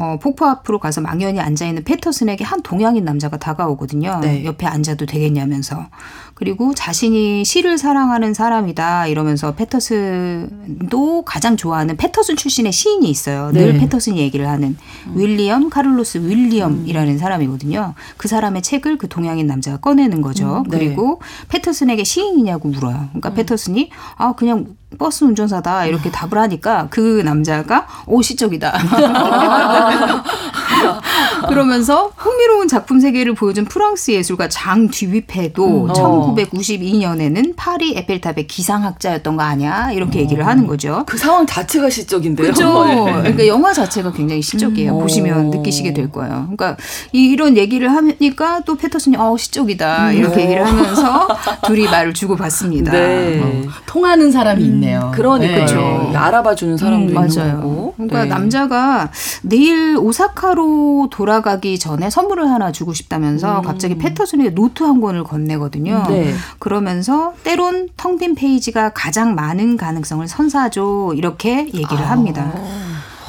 [0.01, 4.21] 어, 폭포 앞으로 가서 망연히 앉아 있는 패터슨에게 한 동양인 남자가 다가오거든요.
[4.23, 4.44] 네.
[4.44, 5.88] 옆에 앉아도 되겠냐면서.
[6.35, 13.51] 그리고 자신이 시를 사랑하는 사람이다 이러면서 패터슨도 가장 좋아하는 패터슨 출신의 시인이 있어요.
[13.51, 13.81] 늘 네.
[13.81, 14.77] 패터슨이 얘기를 하는
[15.16, 17.94] 윌리엄 카를로스 윌리엄이라는 사람이거든요.
[18.16, 20.64] 그 사람의 책을 그 동양인 남자가 꺼내는 거죠.
[20.71, 20.79] 네.
[20.79, 23.08] 그리고 패터슨에게 시인이냐고 물어요.
[23.11, 28.72] 그러니까 패터슨이 아 그냥 버스 운전사다 이렇게 답을 하니까 그 남자가 오 시적이다.
[31.49, 35.88] 그러면서 흥미로운 작품 세계를 보여준 프랑스 예술가 장 뒤뷔페도 음.
[35.92, 39.91] 1922년에는 파리 에펠탑의 기상학자였던 거 아니야?
[39.93, 41.05] 이렇게 얘기를 하는 거죠.
[41.07, 42.45] 그 상황 자체가 시적인데요.
[42.53, 42.85] 그렇죠.
[42.85, 43.05] 네.
[43.23, 44.97] 그러니까 영화 자체가 굉장히 시적이에요.
[44.97, 45.01] 음.
[45.01, 45.51] 보시면 오.
[45.51, 46.49] 느끼시게 될 거예요.
[46.57, 46.77] 그러니까
[47.12, 51.29] 이- 이런 얘기를 하니까 또 패터슨이 어 시적이다 이렇게 얘기를 하면서
[51.67, 52.93] 둘이 말을 주고 받습니다.
[52.93, 53.41] 네.
[53.43, 55.12] 어, 통하는 사람이 있네요.
[55.14, 55.67] 그러니까 네.
[55.67, 57.93] 죠 알아봐주는 사람도 음, 맞아요.
[57.97, 58.29] 그러니까 네.
[58.29, 59.11] 남자가
[59.43, 60.67] 내일 오사카로
[61.11, 66.04] 돌아가기 전에 선물을 하나 주고 싶다면서 갑자기 패터슨에게 노트 한 권을 건네거든요.
[66.07, 66.12] 음.
[66.12, 66.35] 네.
[66.59, 71.12] 그러면서 때론 텅 빈 페이지가 가장 많은 가능성을 선사하죠.
[71.14, 72.11] 이렇게 얘기를 아.
[72.11, 72.52] 합니다.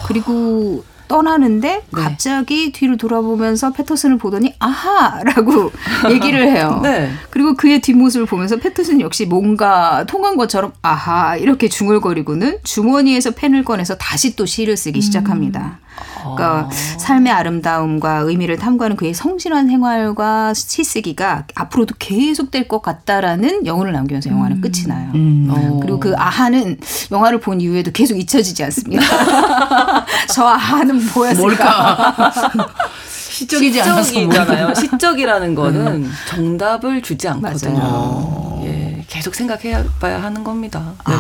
[0.08, 2.02] 그리고 떠나는데 네.
[2.02, 5.72] 갑자기 뒤로 돌아보면서 패터슨을 보더니 아하라고
[6.12, 6.80] 얘기를 해요.
[6.82, 7.12] 네.
[7.32, 13.98] 그리고 그의 뒷모습을 보면서 패터슨 역시 뭔가 통한 것처럼 아하 이렇게 중얼거리고는 주머니에서 펜을 꺼내서
[13.98, 15.80] 다시 또 시를 쓰기 시작합니다.
[16.22, 24.30] 그러니까 삶의 아름다움과 의미를 탐구하는 그의 성실한 생활과 시쓰기가 앞으로도 계속될 것 같다라는 영혼을 남기면서
[24.30, 25.12] 영화는 끝이 나요.
[25.14, 25.80] 어.
[25.82, 26.78] 그리고 그 아하는
[27.12, 29.04] 영화를 본 이후에도 계속 잊혀지지 않습니다.
[30.34, 31.42] 저 아하는 뭐였을까?
[31.42, 32.32] 뭘까?
[33.30, 34.74] 시적이지 않아서 시적이잖아요.
[34.74, 37.78] 시적이라는 거는 정답을 주지 않거든요.
[37.78, 38.59] 맞아요.
[39.10, 40.94] 예, 계속 생각해 봐야 하는 겁니다.
[41.08, 41.14] 네.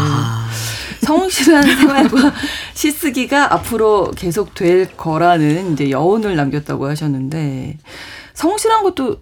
[1.06, 2.34] 성실한 생활과
[2.73, 7.78] 시쓰기가 앞으로 계속 될 거라는 이제 여운을 남겼다고 하셨는데
[8.34, 9.17] 성실한 것도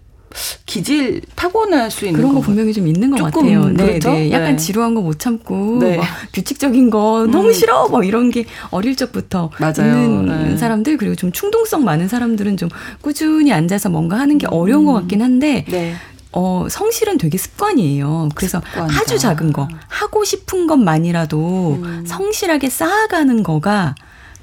[0.66, 2.40] 기질 타고날 수 있는 그런 거?
[2.42, 3.64] 분명히 좀 있는 것 같아요.
[3.70, 4.10] 네, 그렇죠?
[4.12, 4.30] 네.
[4.30, 4.56] 약간 네.
[4.56, 5.96] 지루한 거 못 참고 네.
[5.96, 9.94] 막 규칙적인 거 너무 싫어 뭐 이런 게 어릴 적부터 맞아요.
[9.94, 10.56] 있는 네.
[10.58, 12.68] 사람들 그리고 좀 충동성 많은 사람들은 좀
[13.00, 15.94] 꾸준히 앉아서 뭔가 하는 게 어려운 것 같긴 한데 네.
[16.32, 18.28] 어, 성실은 되게 습관이에요.
[18.34, 19.00] 그래서 습관이다.
[19.00, 22.04] 아주 작은 거, 하고 싶은 것만이라도 음.
[22.06, 23.94] 성실하게 쌓아가는 거가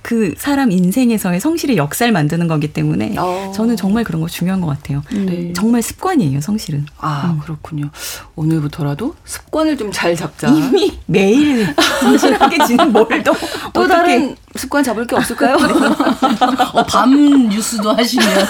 [0.01, 3.51] 그 사람 인생에서의 성실의 역사를 만드는 거기 때문에 어.
[3.55, 5.01] 저는 정말 그런 거 중요한 것 같아요.
[5.11, 5.51] 네.
[5.53, 6.85] 정말 습관이에요, 성실은.
[6.99, 7.89] 아 그렇군요.
[8.35, 10.49] 오늘부터라도 습관을 좀 잘 잡자.
[10.49, 13.07] 이미 매일 성실하게 지는 뭘
[13.73, 15.55] 또, 다른 습관 잡을 게 없을까요?
[16.73, 18.27] 어, 밤 뉴스도 하시면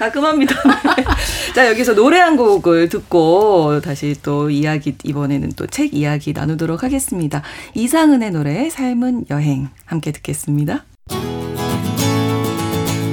[0.00, 0.56] 가끔 합니다.
[1.54, 7.42] 자, 여기서 노래 한 곡을 듣고 다시 또 이야기, 이번에는 또 책 이야기 나누도록 하겠습니다.
[7.74, 9.68] 이상은의 노래, 삶은 여행.
[9.84, 10.86] 함께 듣겠습니다.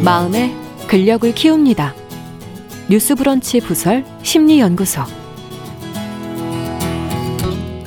[0.02, 0.56] 마음의
[0.88, 1.94] 근력을 키웁니다.
[2.90, 5.27] 뉴스브런치 부설 심리연구소.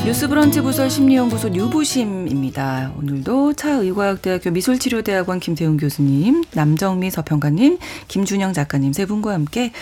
[0.04, 2.92] 뉴스브런치 부설 심리연구소 뉴부심입니다.
[2.98, 9.72] 오늘도 차의과학대학교 미술치료대학원 김태훈 교수님, 남정미 서평가님, 김준영 작가님 세 분과 함께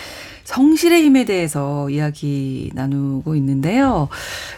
[0.43, 4.09] 성실의 힘에 대해서 이야기 나누고 있는데요.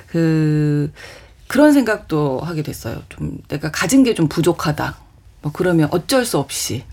[0.08, 0.92] 그,
[1.48, 3.04] 그런 생각도 하게 됐어요.
[3.10, 4.98] 좀 내가 가진 게 좀 부족하다.
[5.44, 6.84] 뭐 그러면 어쩔 수 없이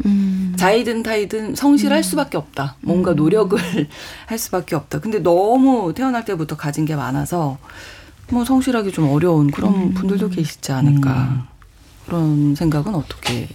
[0.56, 2.76] 자이든 타이든 성실할 수밖에 없다.
[2.80, 3.58] 뭔가 노력을
[4.26, 5.00] 할 수밖에 없다.
[5.00, 7.58] 근데 너무 태어날 때부터 가진 게 많아서
[8.30, 11.46] 뭐 성실하기 좀 어려운 그런 분들도 계시지 않을까.
[12.06, 13.48] 그런 생각은 어떻게?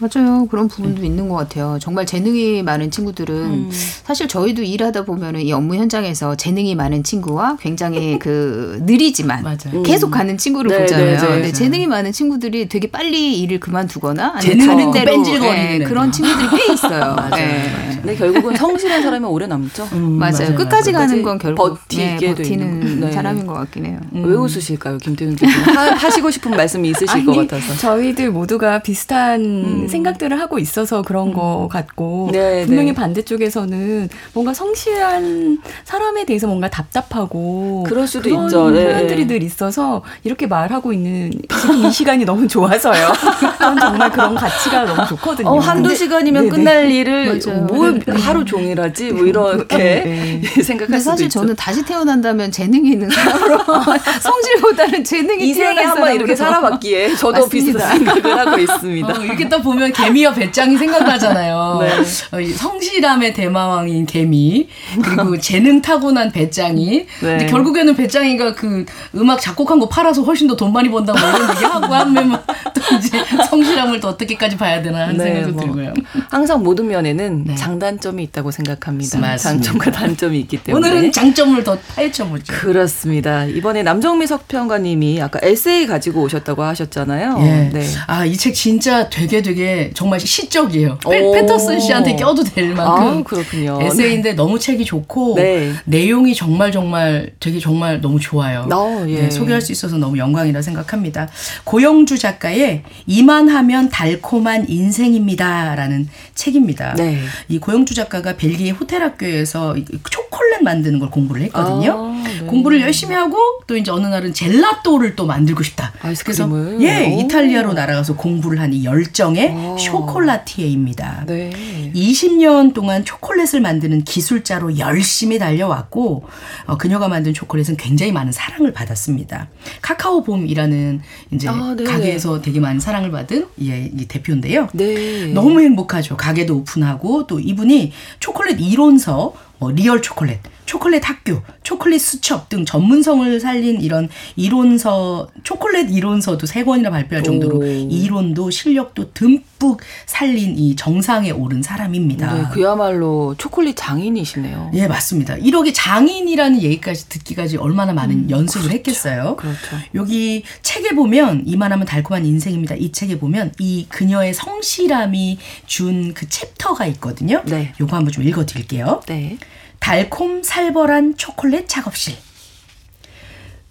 [0.00, 0.46] 맞아요.
[0.48, 1.76] 그런 부분도 있는 것 같아요.
[1.80, 3.70] 정말 재능이 많은 친구들은 음.
[4.04, 9.82] 사실 저희도 일하다 보면은 이 업무 현장에서 재능이 많은 친구와 굉장히 그 느리지만 맞아요.
[9.84, 11.06] 계속 가는 친구를 네, 보잖아요.
[11.06, 11.28] 네, 네.
[11.28, 16.12] 근데 재능이 많은 친구들이 되게 빨리 일을 그만두거나 아니면 재능은 다른 데로 뺀질거리는 예, 그런.
[16.12, 17.14] 친구들이 꽤 있어요.
[17.16, 17.36] 맞아요.
[17.44, 17.88] 예.
[17.96, 19.82] 근데 결국은 성실한 사람이 오래 남죠.
[19.92, 20.54] 음, 맞아요.
[20.54, 23.00] 끝까지 가는 건 결국 버티게 예, 돼 버티는.
[23.00, 23.10] 네.
[23.12, 23.98] 사람인 것 같긴 해요.
[24.12, 25.36] 왜 웃으실까요, 김태훈?
[25.74, 27.74] 하, 하시고 싶은 말씀이 있으실 것 같아서.
[27.76, 32.94] 저희들 모두가 비슷한 생각들을 하고 있어서 그런 거 같고 네, 분명히 네.
[32.94, 38.70] 반대쪽에서는 뭔가 성실한 사람에 대해서 뭔가 답답하고 그럴 수도 그런 있죠.
[38.70, 38.84] 네.
[38.84, 43.12] 표현들이 늘 있어서 이렇게 말하고 있는 지금 이 시간이 너무 좋아서요.
[43.58, 45.48] 전 정말 그런 가치가 너무 좋거든요.
[45.48, 46.56] 어, 한두 시간이면 네네.
[46.56, 47.62] 끝날 일을 맞아요.
[47.64, 49.10] 뭘 하루 종일 하지?
[49.12, 50.42] 뭐 이렇게 네.
[50.62, 51.40] 생각할 수도 사실 있죠.
[51.40, 53.58] 저는 다시 태어난다면 재능이 있는 사람으로
[54.20, 56.36] 성질보다는 재능이 이 생에 뛰어난 한번 이렇게.
[56.36, 57.48] 살아봤기에 저도 맞습니다.
[57.50, 59.08] 비슷한 생각을 하고 있습니다.
[59.08, 61.78] 어, 이렇게 딱 보면 보면 개미와 배짱이 생각나잖아요.
[61.82, 61.98] 네.
[61.98, 64.68] 어, 성실함의 대마왕인 개미
[65.02, 66.90] 그리고 재능 타고난 배짱이.
[66.90, 67.06] 네.
[67.20, 71.86] 근데 결국에는 배짱이가 그 음악 작곡한 거 팔아서 훨씬 더 돈 많이 번다고 이런 얘기하고
[71.86, 72.32] 하면
[72.74, 75.94] 또 이제 성실함을 또 어떻게까지 봐야 되나 하는 네, 생각도 뭐 들고요.
[76.28, 77.54] 항상 모든 면에는 네.
[77.54, 79.18] 장단점이 있다고 생각합니다.
[79.20, 79.36] 맞습니다.
[79.36, 82.52] 장점과 단점이 있기 때문에 오늘은 장점을 더 파헤쳐보죠.
[82.52, 83.44] 그렇습니다.
[83.44, 87.36] 이번에 남정미 석평가님이 아까 에세이 가지고 오셨다고 하셨잖아요.
[87.42, 87.70] 예.
[87.72, 87.86] 네.
[88.08, 90.98] 아이 책 진짜 되게 되게 정말 시적이에요.
[91.08, 93.78] 페, 터슨 씨한테 껴도 될 만큼 아, 그렇군요.
[93.82, 95.72] 에세이인데 너무 책이 좋고 네.
[95.84, 98.68] 내용이 정말 정말 되게 정말 너무 좋아요.
[98.72, 99.22] 어, 예.
[99.22, 101.28] 네, 소개할 수 있어서 너무 영광이라 생각합니다.
[101.64, 106.94] 고영주 작가의 이만하면 달콤한 인생입니다라는 책입니다.
[106.94, 107.18] 네.
[107.48, 109.74] 이 고영주 작가가 벨기에 호텔 학교에서
[110.10, 111.92] 초콜릿 만드는 걸 공부를 했거든요.
[112.14, 112.46] 아, 네.
[112.46, 115.92] 공부를 열심히 하고 또 이제 어느 날은 젤라또를 또 만들고 싶다.
[116.00, 116.76] 아이스크림을.
[116.78, 117.20] 그래서 예, 오.
[117.20, 119.78] 이탈리아로 날아가서 공부를 한 이 열정의 오.
[119.78, 121.24] 쇼콜라티에입니다.
[121.26, 121.50] 네.
[121.94, 126.24] 20년 동안 초콜릿을 만드는 기술자로 열심히 달려왔고
[126.66, 129.48] 어, 그녀가 만든 초콜릿은 굉장히 많은 사랑을 받았습니다.
[129.82, 131.00] 카카오봄이라는
[131.32, 134.68] 이제 아, 가게에서 되게 많은 사랑을 받은 예, 대표인데요.
[134.72, 135.26] 네.
[135.32, 136.16] 너무 행복하죠.
[136.16, 143.40] 가게도 오픈하고 또 이분이 초콜릿 이론서 뭐 리얼 초콜릿, 초콜릿 학교, 초콜릿 수첩 등 전문성을
[143.40, 147.64] 살린 이런 이론서, 초콜릿 이론서도 세 권이나 발표할 정도로 오.
[147.64, 152.34] 이론도 실력도 듬뿍 살린 이 정상에 오른 사람입니다.
[152.34, 154.72] 네, 그야말로 초콜릿 장인이시네요.
[154.74, 155.36] 예, 맞습니다.
[155.36, 158.76] 이렇게 장인이라는 얘기까지 듣기까지 얼마나 많은 음, 연습을 그렇죠.
[158.76, 159.36] 했겠어요.
[159.36, 159.58] 그렇죠.
[159.94, 162.74] 여기 책에 보면 이만하면 달콤한 인생입니다.
[162.76, 167.42] 이 책에 보면 이 그녀의 성실함이 준 그 챕터가 있거든요.
[167.44, 167.72] 네.
[167.80, 169.00] 요거 한번 좀 읽어 드릴게요.
[169.06, 169.38] 네.
[169.80, 172.16] 달콤 살벌한 초콜릿 작업실.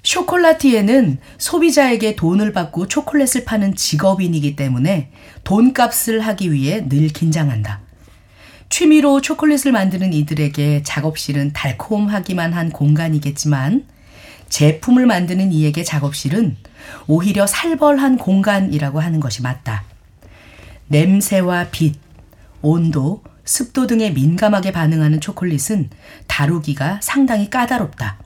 [0.03, 5.11] 쇼콜라티에는 소비자에게 돈을 받고 초콜릿을 파는 직업인이기 때문에
[5.43, 7.81] 돈값을 하기 위해 늘 긴장한다.
[8.69, 13.85] 취미로 초콜릿을 만드는 이들에게 작업실은 달콤하기만 한 공간이겠지만
[14.49, 16.55] 제품을 만드는 이에게 작업실은
[17.07, 19.83] 오히려 살벌한 공간이라고 하는 것이 맞다.
[20.87, 21.95] 냄새와 빛,
[22.61, 25.89] 온도, 습도 등에 민감하게 반응하는 초콜릿은
[26.27, 28.17] 다루기가 상당히 까다롭다.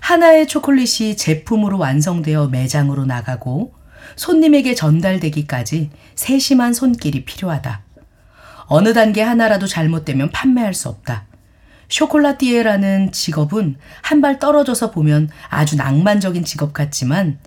[0.00, 3.74] 하나의 초콜릿이 제품으로 완성되어 매장으로 나가고
[4.16, 7.82] 손님에게 전달되기까지 세심한 손길이 필요하다.
[8.66, 11.26] 어느 단계 하나라도 잘못되면 판매할 수 없다.
[11.90, 17.38] 쇼콜라티에라는 직업은 한 발 떨어져서 보면 아주 낭만적인 직업 같지만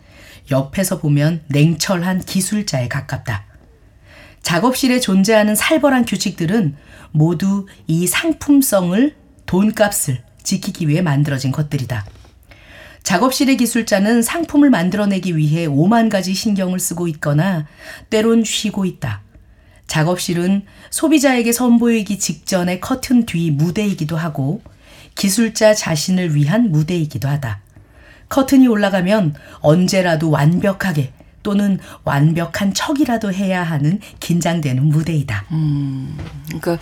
[0.51, 3.45] 옆에서 보면 냉철한 기술자에 가깝다.
[4.43, 6.75] 작업실에 존재하는 살벌한 규칙들은
[7.11, 12.05] 모두 이 상품성을 돈값을 지키기 위해 만들어진 것들이다.
[13.03, 17.65] 작업실의 기술자는 상품을 만들어내기 위해 오만 가지 신경을 쓰고 있거나
[18.09, 19.21] 때론 쉬고 있다.
[19.87, 24.61] 작업실은 소비자에게 선보이기 직전의 커튼 뒤 무대이기도 하고
[25.15, 27.61] 기술자 자신을 위한 무대이기도 하다.
[28.29, 31.11] 커튼이 올라가면 언제라도 완벽하게
[31.43, 35.45] 또는 완벽한 척이라도 해야 하는 긴장되는 무대이다.
[35.51, 36.79] 음, 그러니까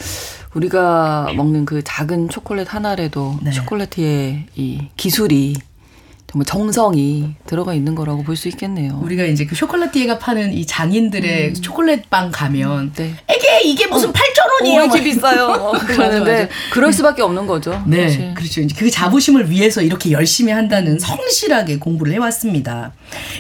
[0.54, 3.52] 우리가 먹는 그 작은 초콜릿 하나라도 네.
[3.52, 5.56] 초콜릿의 이 기술이
[6.32, 9.00] 정말 정성이 들어가 있는 거라고 볼 수 있겠네요.
[9.04, 11.54] 우리가 이제 그 쇼콜라티에가 파는 이 장인들의 음.
[11.54, 13.14] 초콜릿빵 가면 네.
[13.30, 14.84] 이게 이게 무슨 어, 8천 원이에요?
[14.86, 15.46] 이렇게 비싸요.
[15.48, 17.84] 어, 그러는데 그럴 수밖에 없는 거죠.
[17.86, 18.34] 네, 사실.
[18.34, 18.62] 그렇죠.
[18.62, 22.94] 이제 그 자부심을 위해서 이렇게 열심히 한다는 성실하게 공부를 해왔습니다.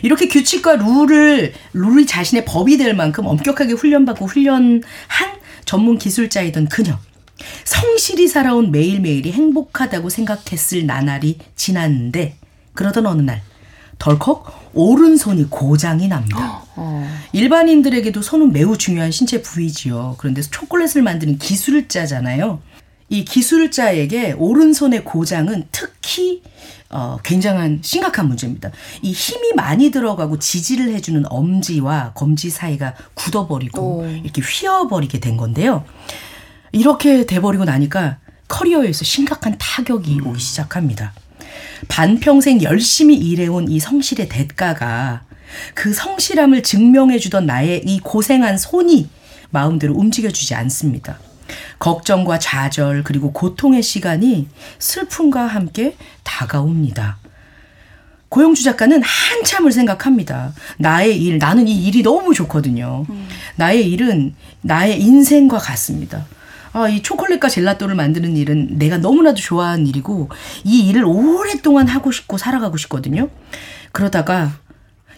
[0.03, 4.81] 이렇게 규칙과 룰을 룰이 자신의 법이 될 만큼 엄격하게 훈련받고 훈련한
[5.65, 6.99] 전문 기술자이던 그녀.
[7.63, 12.35] 성실히 살아온 매일매일이 행복하다고 생각했을 나날이 지났는데
[12.73, 13.41] 그러던 어느 날
[13.99, 16.63] 덜컥 오른손이 고장이 납니다.
[16.75, 17.07] 어.
[17.33, 20.15] 일반인들에게도 손은 매우 중요한 신체 부위지요.
[20.17, 22.59] 그런데 초콜릿을 만드는 기술자잖아요.
[23.09, 26.41] 이 기술자에게 오른손의 고장은 특히
[26.89, 28.71] 어, 굉장한 심각한 문제입니다.
[29.01, 34.05] 이 힘이 많이 들어가고 지지를 해주는 엄지와 검지 사이가 굳어버리고 오.
[34.05, 35.83] 이렇게 휘어버리게 된 건데요.
[36.71, 41.13] 이렇게 돼버리고 나니까 커리어에서 심각한 타격이 오기 시작합니다.
[41.87, 45.23] 반평생 열심히 일해온 이 성실의 대가가
[45.73, 49.09] 그 성실함을 증명해주던 나의 이 고생한 손이
[49.49, 51.19] 마음대로 움직여주지 않습니다.
[51.79, 54.47] 걱정과 좌절 그리고 고통의 시간이
[54.79, 57.17] 슬픔과 함께 다가옵니다.
[58.29, 60.53] 고영주 작가는 한참을 생각합니다.
[60.77, 63.05] 나의 일, 나는 이 일이 너무 좋거든요.
[63.09, 63.27] 음.
[63.57, 66.25] 나의 일은 나의 인생과 같습니다.
[66.73, 70.29] 아, 이 초콜릿과 젤라또를 만드는 일은 내가 너무나도 좋아하는 일이고
[70.63, 73.29] 이 일을 오랫동안 하고 싶고 살아가고 싶거든요.
[73.91, 74.51] 그러다가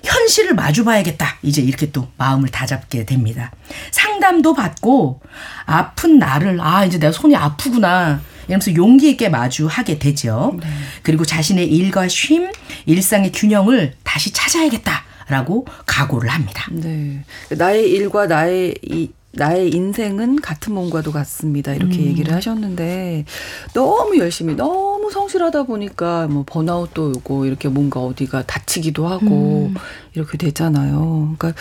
[0.04, 1.38] 현실을 마주봐야겠다.
[1.44, 3.52] 이제 이렇게 또 마음을 다잡게 됩니다.
[3.92, 5.20] 상 상담도 받고
[5.66, 10.58] 아픈 나를 아 이제 내가 손이 아프구나 이러면서 용기 있게 마주하게 되죠.
[10.62, 10.68] 네.
[11.02, 12.52] 그리고 자신의 일과 쉼,
[12.86, 16.68] 일상의 균형을 다시 찾아야겠다 라고 각오를 합니다.
[16.72, 17.24] 네.
[17.50, 21.74] 나의 일과 나의 이 나의 인생은 같은 몸과도 같습니다.
[21.74, 22.06] 이렇게 음.
[22.06, 23.26] 얘기를 하셨는데
[23.74, 29.76] 너무 열심히 너무 성실하다 보니까 뭐 번아웃도 오고 이렇게 뭔가 어디가 다치기도 하고 음.
[30.14, 31.36] 이렇게 되잖아요.
[31.38, 31.60] 그러니까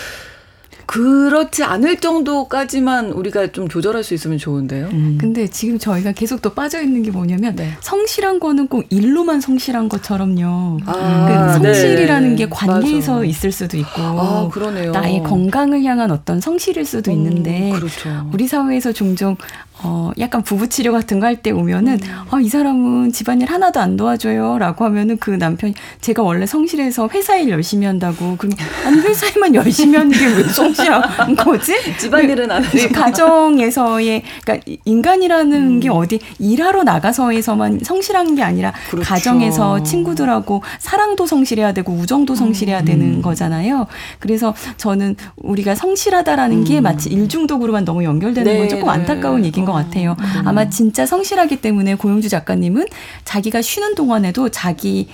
[0.86, 4.88] 그렇지 않을 정도까지만 우리가 좀 조절할 수 있으면 좋은데요.
[4.92, 5.18] 음.
[5.20, 7.72] 근데 지금 저희가 계속 또 빠져 있는 게 뭐냐면 네.
[7.80, 10.78] 성실한 거는 꼭 일로만 성실한 것처럼요.
[10.86, 12.36] 아, 그 성실이라는 네.
[12.36, 13.24] 게 관계에서 맞아.
[13.24, 14.92] 있을 수도 있고, 아, 그러네요.
[14.92, 18.28] 나의 건강을 향한 어떤 성실일 수도 음, 있는데, 그렇죠.
[18.32, 19.36] 우리 사회에서 종종
[19.82, 22.18] 어, 약간 부부 치료 같은 거 할 때 오면은, 음.
[22.30, 24.58] 어, 이 사람은 집안일 하나도 안 도와줘요.
[24.58, 28.36] 라고 하면은 그 남편이, 제가 원래 성실해서 회사 일 열심히 한다고.
[28.36, 28.52] 그럼,
[28.86, 31.74] 아니, 회사 일만 열심히 하는 게 왜 성실한 거지?
[31.98, 35.80] 집안일은 안 네, 가정에서의, 그러니까 인간이라는 음.
[35.80, 39.08] 게 어디 일하러 나가서에서만 성실한 게 아니라, 그렇죠.
[39.08, 42.84] 가정에서 친구들하고 사랑도 성실해야 되고, 우정도 성실해야 음.
[42.84, 43.86] 되는 거잖아요.
[44.18, 46.82] 그래서 저는 우리가 성실하다라는 게 음.
[46.82, 50.16] 마치 일 중독으로만 너무 연결되는 네, 건 조금 안타까운 얘기인 것것 같아요.
[50.18, 50.48] 음.
[50.48, 52.86] 아마 진짜 성실하기 때문에 고용주 작가님은
[53.24, 55.08] 자기가 쉬는 동안에도 자기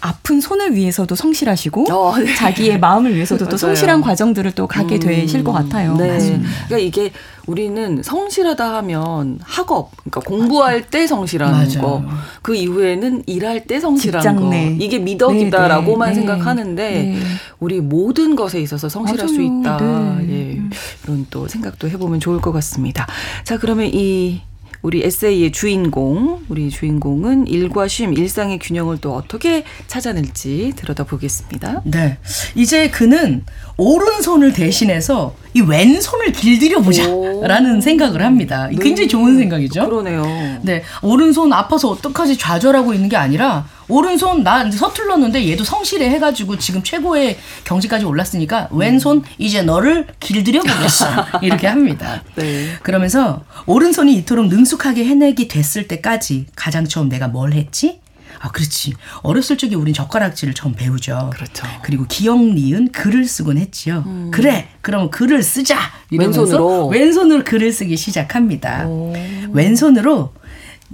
[0.00, 2.34] 아픈 손을 위해서도 성실하시고 어, 네.
[2.34, 5.96] 자기의 마음을 위해서도 또 성실한 과정들을 또 가게 음, 되실 것 같아요.
[5.96, 6.18] 네.
[6.18, 7.12] 그러니까 이게
[7.46, 12.04] 우리는 성실하다 하면 학업, 그러니까 공부할 때 성실한 거,
[12.40, 17.18] 그 이후에는 일할 때 성실한 거, 이게 미덕이다라고만 네, 네, 생각하는데 네.
[17.58, 19.36] 우리 모든 것에 있어서 성실할 맞아요.
[19.36, 19.76] 수 있다.
[20.20, 20.26] 네.
[20.30, 20.62] 예,
[21.04, 23.06] 이런 또 생각도 해보면 좋을 것 같습니다.
[23.44, 24.40] 자, 그러면 이
[24.82, 31.82] 우리 에세이의 주인공, 우리 주인공은 일과 쉼, 일상의 균형을 또 어떻게 찾아낼지 들여다보겠습니다.
[31.84, 32.18] 네.
[32.56, 33.44] 이제 그는
[33.76, 38.68] 오른손을 대신해서 이 왼손을 길들여 보자라는 생각을 합니다.
[38.68, 38.76] 네.
[38.82, 39.88] 굉장히 좋은 생각이죠.
[39.88, 40.24] 그러네요.
[40.62, 40.82] 네.
[41.00, 47.36] 오른손 아파서 어떡하지 좌절하고 있는 게 아니라 오른손 나 서툴렀는데 얘도 성실해 해가지고 지금 최고의
[47.64, 51.06] 경지까지 올랐으니까 왼손 이제 너를 길들여 보겠어
[51.42, 52.22] 이렇게 합니다.
[52.36, 52.72] 네.
[52.82, 58.00] 그러면서 오른손이 이토록 능숙하게 해내기 됐을 때까지 가장 처음 내가 뭘 했지?
[58.40, 58.94] 아, 그렇지.
[59.22, 61.30] 어렸을 적에 우린 젓가락질을 처음 배우죠.
[61.32, 61.66] 그렇죠.
[61.82, 64.02] 그리고 기억 니은 글을 쓰곤 했지요.
[64.06, 64.30] 음.
[64.32, 64.68] 그래.
[64.80, 65.76] 그럼 글을 쓰자.
[66.10, 68.86] 왼손으로 왼손으로 글을 쓰기 시작합니다.
[68.86, 69.14] 오.
[69.52, 70.32] 왼손으로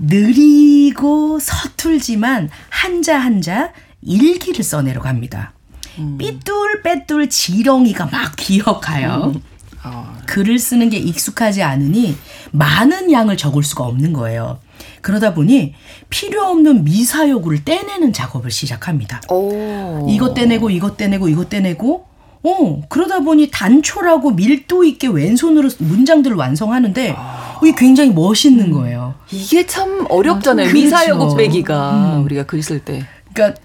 [0.00, 5.52] 느리고 서툴지만 한자 한자 일기를 써내려 갑니다.
[5.98, 6.18] 음.
[6.18, 9.42] 삐뚤빼뚤 지렁이가 막 기억하여 음.
[9.84, 10.16] 어.
[10.26, 12.16] 글을 쓰는 게 익숙하지 않으니
[12.50, 14.58] 많은 양을 적을 수가 없는 거예요.
[15.00, 15.74] 그러다 보니
[16.11, 19.20] 필요 없는 미사여구를 떼내는 작업을 시작합니다.
[19.30, 20.06] 오.
[20.08, 22.06] 이것 떼내고 이것 떼내고 이것 떼내고
[22.44, 27.38] 어, 그러다 보니 단촐하고 밀도 있게 왼손으로 문장들을 완성하는데 아.
[27.62, 29.14] 이게 굉장히 멋있는 거예요.
[29.31, 30.68] 이게 참 어렵잖아요.
[30.68, 30.71] 아,
[31.18, 31.37] 그렇죠.
[31.37, 32.25] 빼기가 음.
[32.25, 33.05] 우리가 글 쓸 때.
[33.33, 33.61] 그러니까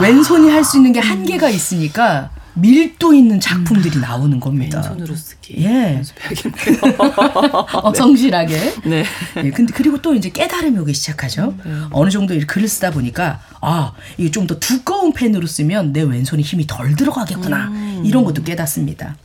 [0.00, 4.00] 왼손이 할 수 있는 게 한계가 있으니까 밀도 있는 작품들이 음.
[4.02, 4.78] 나오는 겁니다.
[4.80, 5.64] 왼손으로 쓰기.
[5.64, 6.02] 예.
[7.82, 8.74] 어, 성실하게.
[8.84, 9.04] 네.
[9.44, 11.54] 예, 근데 그리고 또 이제 깨달음이 오기 시작하죠.
[11.64, 11.88] 음.
[11.92, 16.66] 어느 정도 글을 쓰다 보니까 아, 이게 좀 더 두꺼운 펜으로 쓰면 내 왼손에 힘이
[16.66, 17.68] 덜 들어가겠구나.
[17.68, 18.02] 음.
[18.04, 19.16] 이런 것도 깨닫습니다.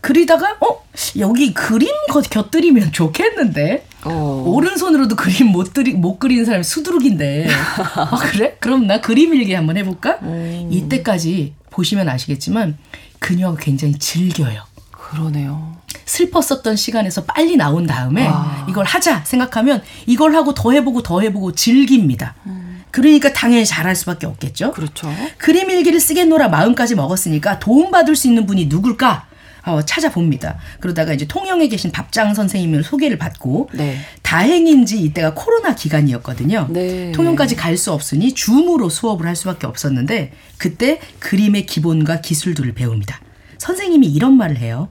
[0.00, 0.84] 그리다가 어
[1.18, 1.90] 여기 그림
[2.30, 4.44] 곁들이면 좋겠는데 어.
[4.46, 7.48] 오른손으로도 그림 못, 들이, 못 그리는 사람이 수두룩인데
[7.94, 8.56] 아 그래?
[8.60, 10.18] 그럼 나 그림 일기 한번 해볼까?
[10.22, 10.68] 음.
[10.70, 12.78] 이때까지 보시면 아시겠지만
[13.18, 14.62] 그녀가 굉장히 즐겨요.
[14.90, 15.76] 그러네요.
[16.04, 18.66] 슬펐었던 시간에서 빨리 나온 다음에 아.
[18.68, 22.34] 이걸 하자 생각하면 이걸 하고 더 해보고 더 해보고 즐깁니다.
[22.46, 22.82] 음.
[22.90, 24.72] 그러니까 당연히 잘할 수밖에 없겠죠.
[24.72, 25.12] 그렇죠.
[25.36, 29.26] 그림 일기를 쓰겠노라 마음까지 먹었으니까 도움받을 수 있는 분이 누굴까?
[29.64, 30.58] 어, 찾아봅니다.
[30.80, 33.98] 그러다가 이제 통영에 계신 밥장 선생님을 소개를 받고 네.
[34.22, 36.68] 다행인지 이때가 코로나 기간이었거든요.
[36.70, 37.12] 네.
[37.12, 43.20] 통영까지 갈 수 없으니 줌으로 수업을 할 수밖에 없었는데 그때 그림의 기본과 기술들을 배웁니다.
[43.58, 44.88] 선생님이 이런 말을 해요.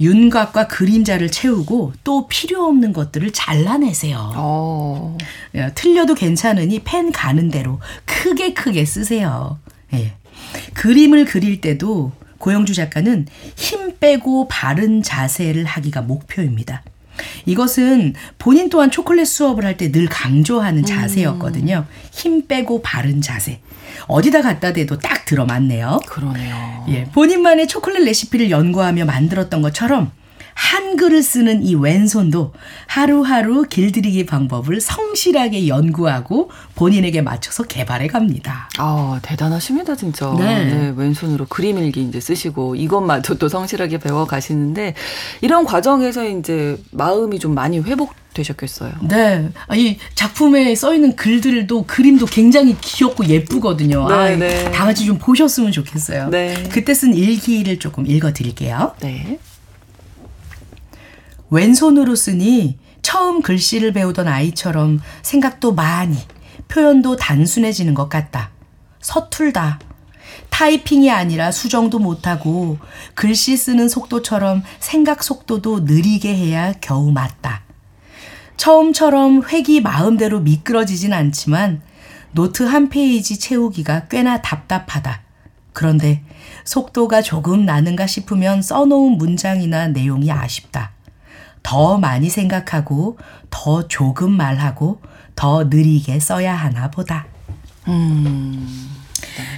[0.00, 4.16] 윤곽과 그림자를 채우고 또 필요 없는 것들을 잘라내세요.
[4.36, 4.36] 오.
[4.36, 5.18] 어.
[5.54, 9.60] 야, 틀려도 괜찮으니 펜 가는 대로 크게 크게 쓰세요.
[9.94, 10.14] 예.
[10.74, 12.10] 그림을 그릴 때도
[12.42, 13.26] 고영주 작가는
[13.56, 16.82] 힘 빼고 바른 자세를 하기가 목표입니다.
[17.46, 21.86] 이것은 본인 또한 초콜릿 수업을 할 때 늘 강조하는 자세였거든요.
[22.10, 23.60] 힘 빼고 바른 자세.
[24.08, 26.00] 어디다 갖다 대도 딱 들어맞네요.
[26.06, 26.84] 그러네요.
[26.88, 30.10] 예, 본인만의 초콜릿 레시피를 연구하며 만들었던 것처럼
[30.54, 32.52] 한글을 쓰는 이 왼손도
[32.86, 38.68] 하루하루 길들이기 방법을 성실하게 연구하고 본인에게 맞춰서 개발해 갑니다.
[38.78, 40.34] 아, 대단하십니다, 진짜.
[40.38, 40.64] 네.
[40.64, 40.92] 네.
[40.96, 44.94] 왼손으로 그림 일기 이제 쓰시고 이것마저 또 성실하게 배워 가시는데
[45.40, 48.92] 이런 과정에서 이제 마음이 좀 많이 회복 되셨겠어요.
[49.02, 49.50] 네.
[49.68, 54.08] 아, 이 작품에 써 있는 글들도 그림도 굉장히 귀엽고 예쁘거든요.
[54.08, 54.70] 네, 아, 네.
[54.70, 56.30] 다 같이 좀 보셨으면 좋겠어요.
[56.30, 56.64] 네.
[56.72, 58.92] 그때 쓴 일기를 조금 읽어 드릴게요.
[59.00, 59.38] 네.
[61.52, 66.16] 왼손으로 쓰니 처음 글씨를 배우던 아이처럼 생각도 많이,
[66.68, 68.50] 표현도 단순해지는 것 같다.
[69.02, 69.78] 서툴다.
[70.48, 72.78] 타이핑이 아니라 수정도 못하고
[73.14, 77.64] 글씨 쓰는 속도처럼 생각 속도도 느리게 해야 겨우 맞다.
[78.56, 81.82] 처음처럼 획이 마음대로 미끄러지진 않지만
[82.30, 85.20] 노트 한 페이지 채우기가 꽤나 답답하다.
[85.74, 86.24] 그런데
[86.64, 90.92] 속도가 조금 나는가 싶으면 써놓은 문장이나 내용이 아쉽다.
[91.62, 93.18] 더 많이 생각하고
[93.50, 95.00] 더 조금 말하고
[95.36, 97.26] 더 느리게 써야 하나 보다.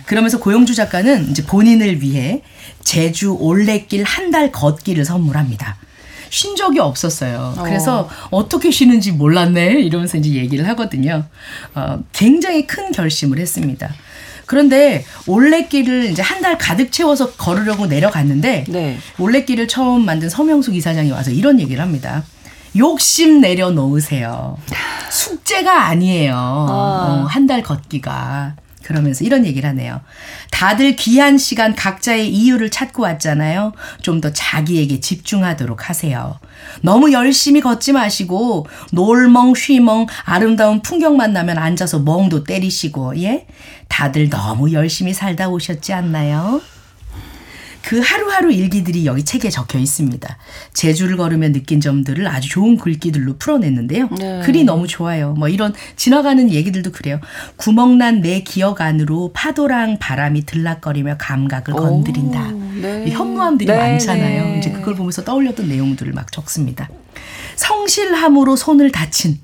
[0.06, 2.42] 그러면서 고영주 작가는 이제 본인을 위해
[2.82, 5.76] 제주 올레길 한 달 걷기를 선물합니다.
[6.30, 7.54] 쉰 적이 없었어요.
[7.64, 8.48] 그래서 어.
[8.48, 11.24] 떻게 쉬는지 몰랐네 이러면서 이제 얘기를 하거든요.
[11.74, 13.94] 어, 굉장히 큰 결심을 했습니다.
[14.46, 18.98] 그런데 올레길을 이제 한 달 가득 채워서 걸으려고 내려갔는데 네.
[19.18, 22.22] 올레길을 처음 만든 서명숙 이사장이 와서 이런 얘기를 합니다.
[22.76, 24.58] 욕심 내려놓으세요.
[25.10, 26.34] 숙제가 아니에요.
[26.36, 28.56] 어, 한달 걷기가.
[28.84, 30.00] 그러면서 이런 얘기를 하네요.
[30.50, 33.72] 다들 귀한 시간 각자의 이유를 찾고 왔잖아요.
[34.02, 36.38] 좀 더 자기에게 집중하도록 하세요.
[36.80, 43.46] 너무 열심히 걷지 마시고 놀멍 쉬멍 아름다운 풍경 만 나면 앉아서 멍도 때리시고 예?
[43.88, 46.60] 다들 너무 열심히 살다 오셨지 않나요?
[47.84, 50.38] 그 하루하루 일기들이 여기 책에 적혀 있습니다.
[50.72, 54.08] 제주를 걸으며 느낀 점들을 아주 좋은 글귀들로 풀어냈는데요.
[54.18, 54.40] 네.
[54.44, 55.34] 글이 너무 좋아요.
[55.34, 57.20] 뭐 이런 지나가는 얘기들도 그래요.
[57.56, 62.52] 구멍난 내 기억 안으로 파도랑 바람이 들락거리며 감각을 건드린다.
[62.80, 63.04] 네.
[63.06, 64.44] 이 현무암들이 네, 많잖아요.
[64.44, 64.58] 네.
[64.58, 66.88] 이제 그걸 보면서 떠올렸던 내용들을 막 적습니다.
[67.56, 69.38] 성실함으로 손을 다친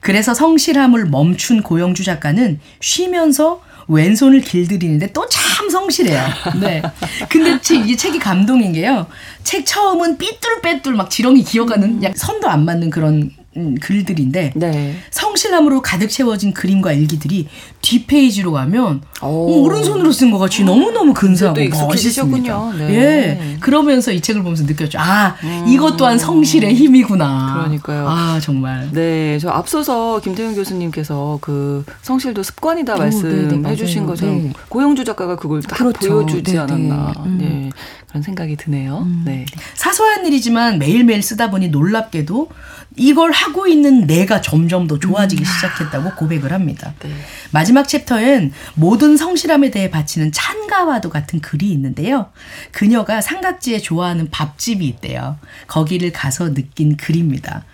[0.00, 5.41] 그래서 성실함을 멈춘 고영주 작가는 쉬면서 왼손을 길들이는데 또참
[5.72, 6.20] 성실해요.
[6.60, 6.82] 네.
[7.28, 9.06] 근데 책, 이게 책이 감동인 게요.
[9.42, 14.94] 책 처음은 삐뚤빼뚤 막 지렁이 기어가는 약 선도 안 맞는 그런 음, 글들인데 네.
[15.10, 17.48] 성실함으로 가득 채워진 그림과 일기들이
[17.82, 19.26] 뒷페이지로 가면 오.
[19.26, 21.60] 어, 오른손으로 쓴 것 같이 너무너무 근사하고.
[21.86, 22.72] 멋있습니다.
[22.78, 22.94] 네.
[22.94, 23.56] 예.
[23.60, 24.98] 그러면서 이 책을 보면서 느꼈죠.
[24.98, 25.36] 아,
[25.68, 27.54] 이것 또한 성실의 힘이구나.
[27.58, 28.08] 그러니까요.
[28.08, 28.88] 아, 정말.
[28.92, 34.06] 네, 저 앞서서 김태훈 교수님께서 그 성실도 습관이다 오, 말씀해 네, 네, 주신.
[34.06, 34.52] 것처럼 네.
[34.68, 36.08] 고영주 작가가 그걸 딱 그렇죠.
[36.24, 36.58] 보여주지 네, 네.
[36.58, 37.12] 않았나.
[37.26, 37.38] 음.
[37.38, 37.70] 네,
[38.12, 39.08] 그런 생각이 드네요.
[39.24, 39.46] 네.
[39.72, 42.50] 사소한 일이지만 매일매일 쓰다 보니 놀랍게도
[42.96, 46.92] 이걸 하고 있는 내가 점점 더 좋아지기 시작했다고 고백을 합니다.
[47.00, 47.10] 네.
[47.52, 52.30] 마지막 챕터엔 모든 성실함에 대해 바치는 찬가와도 같은 글이 있는데요.
[52.70, 55.38] 그녀가 삼각지에 좋아하는 밥집이 있대요.
[55.66, 57.64] 거기를 가서 느낀 글입니다.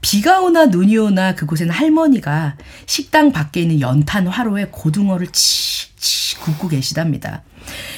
[0.00, 7.42] 비가 오나 눈이 오나 그곳에는 할머니가 식당 밖에 있는 연탄 화로에 고등어를 치치 굽고 계시답니다.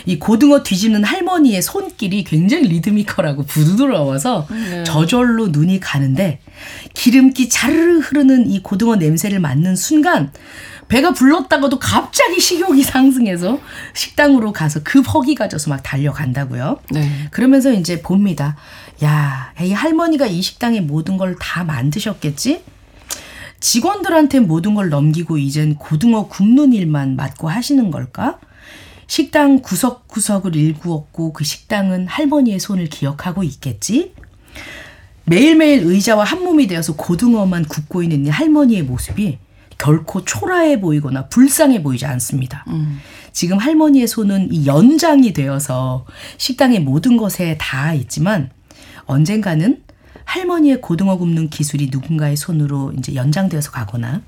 [0.05, 4.47] 이 고등어 뒤집는 할머니의 손길이 굉장히 리드미컬하고 부드러워서
[4.85, 6.41] 저절로 눈이 가는데
[6.95, 10.33] 기름기 자르르 흐르는 이 고등어 냄새를 맡는 순간
[10.89, 13.59] 배가 불렀다가도 갑자기 식욕이 상승해서
[13.95, 16.79] 식당으로 가서 급 허기 가져서 막 달려간다고요.
[16.93, 17.11] 네.
[17.33, 18.57] 그러면서 이제 봅니다.
[19.03, 22.63] 야, 이 할머니가 이 식당의 모든 걸 다 만드셨겠지?
[23.61, 28.39] 직원들한테 모든 걸 넘기고 이젠 고등어 굽는 일만 맡고 하시는 걸까?
[29.07, 34.15] 식당 구석구석을 일구었고 그 식당은 할머니의 손을 기억하고 있겠지?
[35.25, 39.39] 매일매일 의자와 한 몸이 되어서 고등어만 굽고 있는 이 할머니의 모습이
[39.79, 42.65] 결코 초라해 보이거나 불쌍해 보이지 않습니다.
[43.33, 46.07] 지금 할머니의 손은 이 연장이 되어서
[46.39, 48.51] 식당의 모든 것에 닿아 있지만
[49.05, 49.83] 언젠가는
[50.25, 54.23] 할머니의 고등어 굽는 기술이 누군가의 손으로 이제 연장되어서 가거나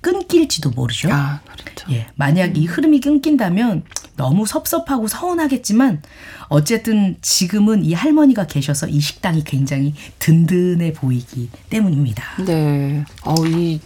[0.00, 1.08] 끊길지도 모르죠.
[1.12, 1.92] 아, 그렇죠.
[1.92, 3.84] 예, 만약 이 흐름이 끊긴다면
[4.16, 6.02] 너무 섭섭하고 서운하겠지만
[6.48, 12.44] 어쨌든 지금은 이 할머니가 계셔서 이 식당이 굉장히 든든해 보이기 때문입니다.
[12.44, 13.04] 네.
[13.24, 13.80] 어, 이,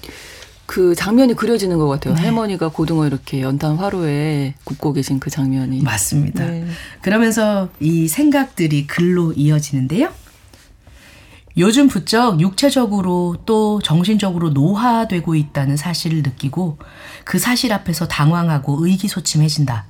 [0.67, 2.15] 그 장면이 그려지는 것 같아요.
[2.15, 5.83] 할머니가 고등어 이렇게 연탄 화로에 굽고 계신 그 장면이.
[5.83, 6.45] 맞습니다.
[6.45, 6.67] 네.
[7.03, 10.13] 그러면서 이 생각들이 글로 이어지는데요.
[11.59, 16.79] 요즘 부쩍 육체적으로 또 정신적으로 노화되고 있다는 사실을 느끼고
[17.25, 19.87] 그 사실 앞에서 당황하고 의기소침해진다.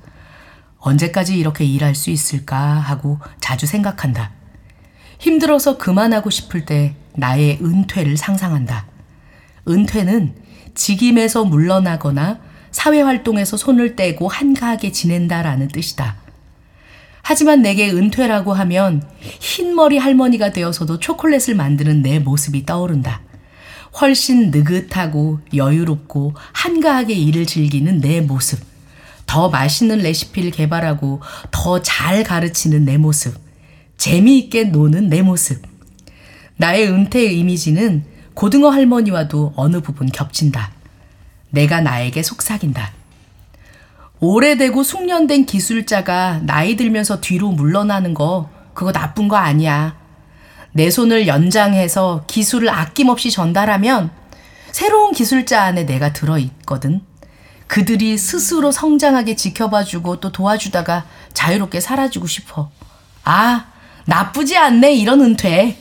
[0.79, 4.31] 언제까지 이렇게 일할 수 있을까 하고 자주 생각한다.
[5.19, 8.87] 힘들어서 그만하고 싶을 때 나의 은퇴를 상상한다.
[9.67, 10.35] 은퇴는
[10.75, 12.39] 직임에서 물러나거나
[12.71, 16.17] 사회활동에서 손을 떼고 한가하게 지낸다라는 뜻이다.
[17.23, 23.21] 하지만 내게 은퇴라고 하면 흰머리 할머니가 되어서도 초콜릿을 만드는 내 모습이 떠오른다.
[23.99, 28.76] 훨씬 느긋하고 여유롭고 한가하게 일을 즐기는 내 모습.
[29.27, 31.21] 더 맛있는 레시피를 개발하고
[31.51, 33.37] 더 잘 가르치는 내 모습.
[33.97, 35.61] 재미있게 노는 내 모습.
[36.55, 38.03] 나의 은퇴의 이미지는
[38.33, 40.71] 고등어 할머니와도 어느 부분 겹친다.
[41.51, 42.93] 내가 나에게 속삭인다.
[44.19, 49.95] 오래되고 숙련된 기술자가 나이 들면서 뒤로 물러나는 거, 그거 나쁜 거 아니야.
[50.71, 54.11] 내 손을 연장해서 기술을 아낌없이 전달하면
[54.71, 57.01] 새로운 기술자 안에 내가 들어있거든.
[57.67, 62.69] 그들이 스스로 성장하게 지켜봐주고 또 도와주다가 자유롭게 사라지고 싶어.
[63.23, 63.65] 아,
[64.05, 65.77] 나쁘지 않네, 이런 은퇴.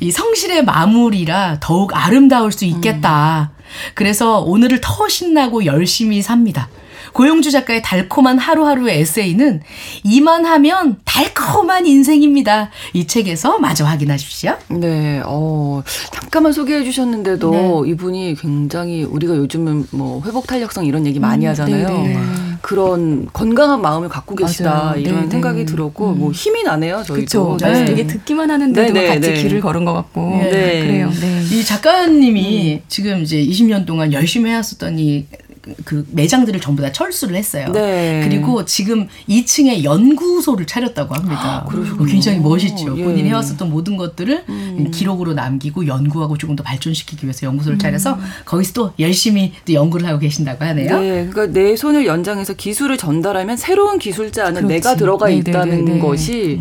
[0.00, 3.52] 이 성실의 마무리라 더욱 아름다울 수 있겠다.
[3.94, 6.68] 그래서 오늘을 더 신나고 열심히 삽니다.
[7.12, 9.60] 고용주 작가의 달콤한 하루하루의 에세이는
[10.04, 12.70] 이만 하면 달콤한 인생입니다.
[12.92, 14.56] 이 책에서 마저 확인하십시오.
[14.68, 17.50] 네, 어, 잠깐만 소개해 주셨는데도
[17.84, 17.90] 네.
[17.90, 21.88] 이분이 굉장히 우리가 요즘은 뭐 회복 탄력성 이런 얘기 많이 하잖아요.
[21.88, 22.18] 네네.
[22.62, 25.00] 그런 건강한 마음을 갖고 계시다 맞아요.
[25.00, 25.30] 이런 네네.
[25.30, 27.56] 생각이 들었고 뭐 힘이 나네요 저희도.
[27.58, 27.72] 그렇죠.
[27.72, 27.84] 네.
[27.84, 29.42] 되게 듣기만 하는데도 네, 네, 같이 네.
[29.42, 30.80] 길을 걸은 것 같고 네.
[30.80, 31.10] 그래요.
[31.20, 31.42] 네.
[31.50, 35.26] 이 작가님이 지금 이제 20년 동안 열심히 해왔었던 이
[35.84, 37.68] 그 매장들을 전부 다 철수를 했어요.
[37.72, 38.20] 네.
[38.24, 41.64] 그리고 지금 2층에 연구소를 차렸다고 합니다.
[41.68, 42.06] 그러시군요.
[42.06, 42.98] 굉장히 멋있죠.
[42.98, 43.04] 예.
[43.04, 44.44] 본인이 해왔었던 모든 것들을
[44.92, 50.18] 기록으로 남기고 연구하고 조금 더 발전시키기 위해서 연구소를 차려서 거기서 또 열심히 또 연구를 하고
[50.18, 50.98] 계신다고 하네요.
[50.98, 54.74] 네, 그러니까 내 손을 연장해서 기술을 전달하면 새로운 기술자 안에 그렇지.
[54.74, 55.98] 내가 들어가 네, 네, 있다는 네, 네.
[56.00, 56.60] 것이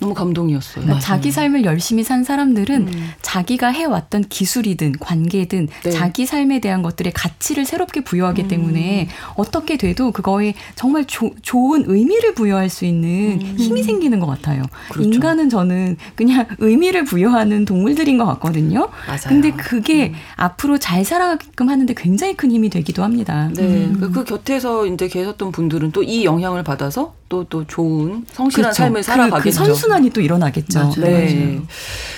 [0.00, 0.84] 너무 감동이었어요.
[0.84, 3.10] 그러니까 자기 삶을 열심히 산 사람들은 음.
[3.22, 5.90] 자기가 해왔던 기술이든 관계든 네.
[5.90, 8.48] 자기 삶에 대한 것들의 가치를 새롭게 부여하기 음.
[8.48, 14.62] 때문에 어떻게 돼도 그거에 정말 조- 좋은 의미를 부여할 수 있는 힘이 생기는 것 같아요.
[14.62, 14.68] 음.
[14.90, 15.08] 그렇죠.
[15.10, 18.88] 인간은 저는 그냥 의미를 부여하는 동물들인 것 같거든요.
[19.06, 19.20] 맞아요.
[19.28, 23.48] 근데 그게 앞으로 잘 살아가게끔 하는데 굉장히 큰 힘이 되기도 합니다.
[23.54, 28.70] 네, 그, 그 곁에서 이제 계셨던 분들은 또 이 영향을 받아서 또 또 좋은 성실한
[28.72, 28.76] 그렇죠.
[28.76, 29.42] 삶을 그- 살아가겠죠.
[29.42, 29.50] 그
[29.84, 30.78] 선순환이 또 일어나겠죠.
[30.78, 30.94] 맞아요.
[30.96, 31.60] 네.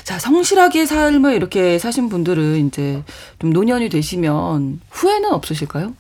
[0.05, 3.03] 자, 성실하게 삶을 이렇게 사신 분들은 이제
[3.39, 5.95] 좀 노년이 되시면 후회는 없으실까요?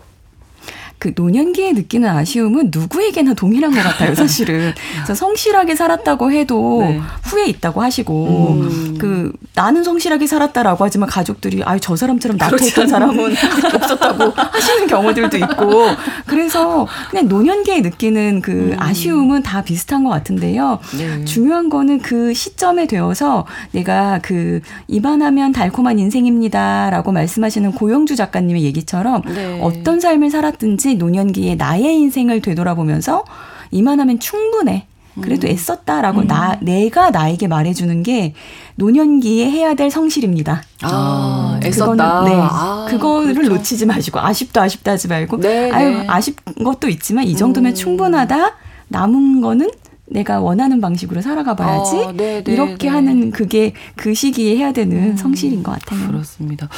[0.98, 4.72] 그 노년기에 느끼는 아쉬움은 누구에게나 동일한 것 같아요, 사실은.
[4.94, 7.00] 그래서 성실하게 살았다고 해도 네.
[7.24, 8.96] 후회 있다고 하시고, 음.
[8.98, 13.34] 그 나는 성실하게 살았다라고 하지만 가족들이 아유 저 사람처럼 낙태했던 사람은
[13.74, 15.86] 없었다고 하시는 경우들도 있고,
[16.24, 20.78] 그래서 그냥 노년기에 느끼는 그 아쉬움은 다 비슷한 것 같은데요.
[20.96, 21.24] 네.
[21.24, 29.60] 중요한 거는 그 시점에 되어서 내가 그 이만하면 달콤한 인생입니다라고 말씀하시는 고영주 작가님의 얘기처럼 네.
[29.62, 33.24] 어떤 삶을 살았든지 노년기에 나의 인생을 되돌아보면서
[33.70, 34.86] 이만하면 충분해.
[35.20, 38.34] 그래도 애썼다라고 나 내가 나에게 말해주는 게
[38.74, 40.62] 노년기에 해야 될 성실입니다.
[40.82, 42.24] 아, 그거는, 애썼다.
[42.24, 43.54] 네, 아, 그거를 그렇죠.
[43.54, 46.06] 놓치지 마시고 아쉽다 아쉽다 하지 말고 네, 아유 네.
[46.06, 47.74] 아쉽은 것도 있지만 이 정도면 음.
[47.74, 48.56] 충분하다.
[48.88, 49.70] 남은 거는
[50.08, 51.96] 내가 원하는 방식으로 살아가 봐야지.
[51.96, 52.88] 아, 네, 네, 이렇게 네.
[52.88, 56.08] 하는 그게 그 시기에 해야 되는 성실인 것 같아요.
[56.08, 56.68] 그렇습니다.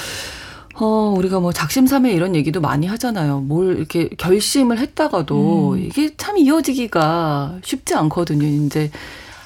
[0.81, 3.41] 어, 우리가 뭐 작심삼일 이런 얘기도 많이 하잖아요.
[3.41, 8.47] 뭘 이렇게 결심을 했다가도 이게 참 이어지기가 쉽지 않거든요.
[8.67, 8.91] 이제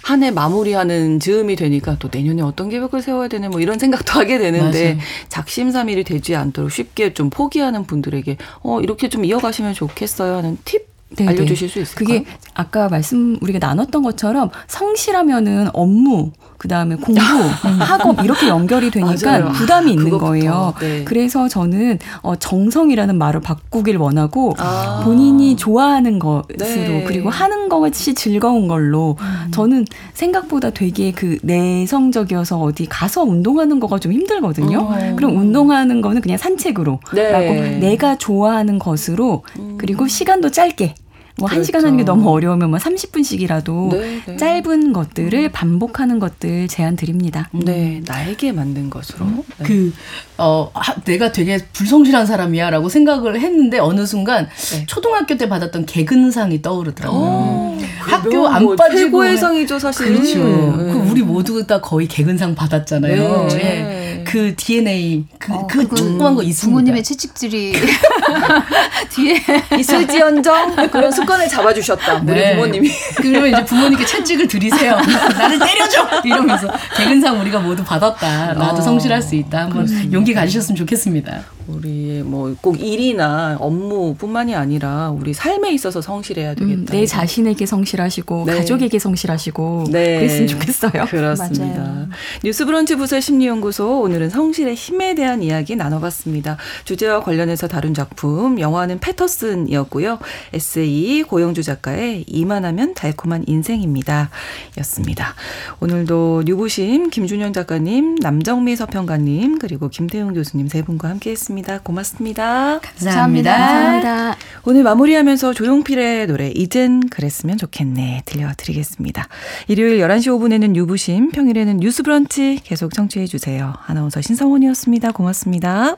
[0.03, 4.39] 한 해 마무리하는 즈음이 되니까 또 내년에 어떤 계획을 세워야 되나 뭐 이런 생각도 하게
[4.39, 4.99] 되는데 맞아요.
[5.29, 11.29] 작심삼일이 되지 않도록 쉽게 좀 포기하는 분들에게 어, 이렇게 좀 이어가시면 좋겠어요 하는 팁 네,
[11.29, 12.07] 알려주실 수 있을까요?
[12.21, 12.25] 그게
[12.55, 16.33] 아까 말씀 우리가 나눴던 것처럼 성실하면은 업무
[16.63, 17.21] 그 다음에 공부,
[17.81, 19.51] 학업 이렇게 연결이 되니까 맞아요.
[19.51, 20.27] 부담이 있는 그거부터.
[20.27, 20.75] 거예요.
[20.79, 21.03] 네.
[21.03, 25.03] 그래서 저는 어 정성이라는 말을 바꾸길 원하고 아.
[25.05, 27.05] 본인이 좋아하는 것으로 네.
[27.05, 29.51] 그리고 하는 것이 즐거운 걸로 음.
[29.51, 34.79] 저는 생각보다 되게 그 내성적이어서 어디 가서 운동하는 거가 좀 힘들거든요.
[34.79, 35.17] 어.
[35.17, 37.33] 그럼 운동하는 거는 그냥 산책으로 네.
[37.33, 39.43] 라고 내가 좋아하는 것으로
[39.79, 40.95] 그리고 시간도 짧게
[41.39, 41.67] 뭐한 그렇죠.
[41.67, 44.37] 시간 하는 게 너무 어려우면 뭐 30분씩이라도 네, 네.
[44.37, 47.49] 짧은 것들을 반복하는 것들 제안 드립니다.
[47.53, 49.25] 네, 나에게 맞는 것으로.
[49.59, 49.65] 네.
[49.65, 49.93] 그,
[50.39, 54.85] 어, 하- 내가 되게 불성실한 사람이야 라고 생각을 했는데 어느 순간 네.
[54.87, 57.21] 초등학교 때 받았던 개근상이 떠오르더라고요.
[57.21, 60.09] 어, 학교 그러면 안뭐 빠지고 최고의 해- 상이죠 사실.
[60.13, 60.39] 그렇죠.
[60.45, 60.93] 네.
[60.93, 63.49] 그 우리 모두 다 거의 개근상 받았잖아요.
[63.49, 64.02] 네.
[64.23, 64.25] 예.
[64.25, 64.31] 네.
[64.31, 66.69] 그 DNA 그, 어, 그 조그만 거 있습니다.
[66.69, 67.73] 부모님의 채찍질이
[69.11, 69.43] 뒤에
[69.79, 72.21] 있을지언정 그런 습관을 잡아주셨다.
[72.23, 72.55] 우리 네.
[72.55, 72.91] 부모님이.
[73.17, 74.97] 그러면 이제 부모님께 채찍을 드리세요.
[75.39, 78.55] 나를 때려줘 이러면서 개근상 우리가 모두 받았다.
[78.55, 79.63] 나도 어, 성실할 수 있다.
[79.63, 81.43] 한번 용기 가지셨으면 좋겠습니다.
[81.77, 86.81] 우리의 뭐 꼭 일이나 업무뿐만이 아니라 우리 삶에 있어서 성실해야 되겠다.
[86.81, 88.59] 음, 내 자신에게 성실하시고 네.
[88.59, 90.19] 가족에게 성실하시고 네.
[90.19, 91.07] 그랬으면 좋겠어요.
[91.09, 92.07] 그렇습니다.
[92.45, 96.57] 뉴스브런치 부설 심리연구소 오늘은 성실의 힘에 대한 이야기 나눠봤습니다.
[96.85, 100.19] 주제와 관련해서 다룬 작품 영화는 패터슨이었고요.
[100.53, 104.31] 에세이 고영주 작가의 이만하면 달콤한 인생입니다.
[104.79, 105.35] 였습니다.
[105.81, 111.79] 오늘도 뉴부심 김준현 작가님, 남정미 서평가님 그리고 김태용 교수님 세 분과 함께했습 니다.
[111.79, 112.81] 고맙습니다.
[112.81, 113.57] 감사합니다.
[113.57, 114.37] 감사합니다.
[114.65, 119.29] 오늘 마무리하면서 조용필의 노래 이젠 그랬으면 좋겠네 들려드리겠습니다.
[119.69, 123.73] 일요일 11시 5분에는 유부심, 평일에는 뉴스 브런치 계속 청취해 주세요.
[123.87, 125.13] 아나운서 신성원이었습니다.
[125.13, 125.97] 고맙습니다.